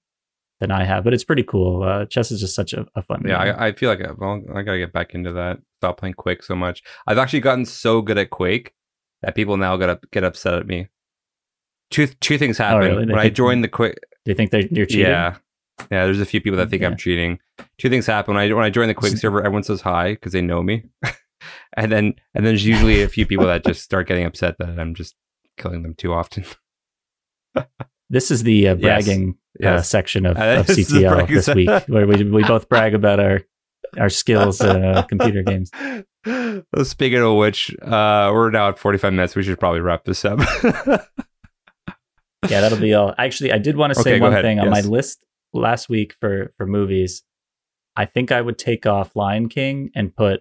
[0.60, 1.04] than I have.
[1.04, 1.82] But it's pretty cool.
[1.82, 3.22] Uh, chess is just such a, a fun.
[3.26, 3.54] Yeah, game.
[3.58, 5.58] I, I feel like I, well, I gotta get back into that.
[5.80, 6.82] Stop playing Quake so much.
[7.06, 8.72] I've actually gotten so good at Quake
[9.22, 10.88] that people now gotta get upset at me.
[11.90, 13.06] Two two things happen Oh, really?
[13.06, 13.94] When I think- joined the Quake.
[14.24, 15.06] Do you think they're you're cheating?
[15.06, 15.36] Yeah,
[15.90, 16.04] yeah.
[16.04, 17.38] There's a few people that think I'm cheating.
[17.78, 19.38] Two things happen when I when I join the Quake server.
[19.40, 20.84] Everyone says hi because they know me,
[21.76, 22.04] and then
[22.34, 25.14] and then there's usually a few people that just start getting upset that I'm just
[25.56, 26.44] killing them too often.
[28.10, 29.04] This is the uh, Yes.
[29.04, 29.90] bragging uh, Yes.
[29.90, 33.42] section of, Uh, of this CTL this week, where we we both brag about our
[33.98, 35.70] our skills in uh, computer games.
[36.84, 39.36] Speaking of which, uh, we're now at 45 minutes.
[39.36, 40.38] We should probably wrap this up.
[42.48, 43.14] Yeah, that'll be all.
[43.18, 44.44] Actually, I did want to say Okay, one ahead.
[44.44, 47.22] thing on my list last week for for movies.
[47.96, 50.40] I think I would take off Lion King and put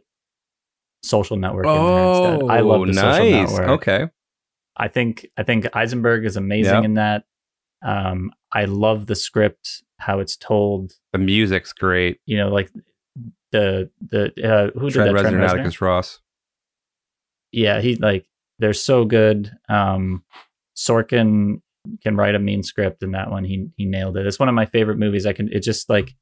[1.04, 2.50] Social Network in there instead.
[2.50, 3.30] I love the Social Oh.
[3.32, 3.68] Network.
[3.82, 4.08] Okay.
[4.76, 6.84] I think I think Eisenberg is amazing Yep.
[6.84, 7.24] in that.
[7.84, 10.94] Um, I love the script, how it's told.
[11.14, 12.20] The music's great.
[12.26, 12.72] You know, like
[13.52, 15.26] the the uh, who Trent did that?
[15.26, 15.50] Reznor Trent Reznor?
[15.50, 16.20] Atticus Ross.
[17.52, 18.28] yeah, he like
[18.60, 19.52] they're so good.
[19.70, 20.24] Um,
[20.76, 21.62] Sorkin
[22.02, 24.26] can write a mean script, and that one he he nailed it.
[24.26, 25.26] It's one of my favorite movies.
[25.26, 25.50] I can.
[25.52, 26.14] It just like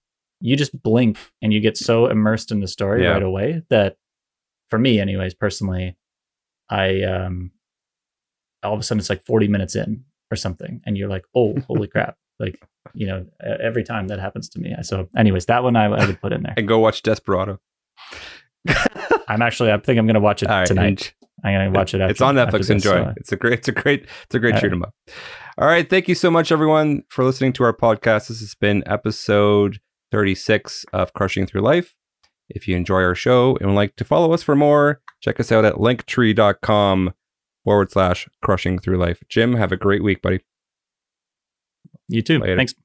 [0.41, 3.11] you just blink and you get so immersed in the story Yeah.
[3.11, 3.95] right away that,
[4.69, 5.95] for me, anyways, personally,
[6.69, 7.51] I um,
[8.63, 11.55] all of a sudden it's like forty minutes in or something, and you're like, oh,
[11.67, 12.17] holy crap!
[12.39, 12.59] Like
[12.93, 14.75] you know, every time that happens to me.
[14.83, 16.53] So, anyways, that one I, I would put in there.
[16.57, 17.59] And go watch Desperado.
[19.27, 21.13] I'm actually I think I'm gonna watch it right, tonight.
[21.45, 22.01] I'm gonna watch it.
[22.01, 22.69] After, it's on Netflix.
[22.69, 23.03] Enjoy.
[23.03, 23.53] so- It's a great.
[23.53, 24.07] It's a great.
[24.23, 24.93] It's a great shoot 'em up.
[25.57, 25.89] All right.
[25.89, 28.27] Thank you so much, everyone, for listening to our podcast.
[28.27, 29.79] This has been episode
[30.11, 31.93] 36 of Crushing Through Life.
[32.49, 35.51] If you enjoy our show and would like to follow us for more, check us
[35.51, 37.13] out at linktree.com
[37.63, 39.23] forward slash crushing through life.
[39.29, 40.41] Jim, have a great week, buddy.
[42.07, 42.39] You too.
[42.39, 42.55] Later.
[42.57, 42.75] Thanks.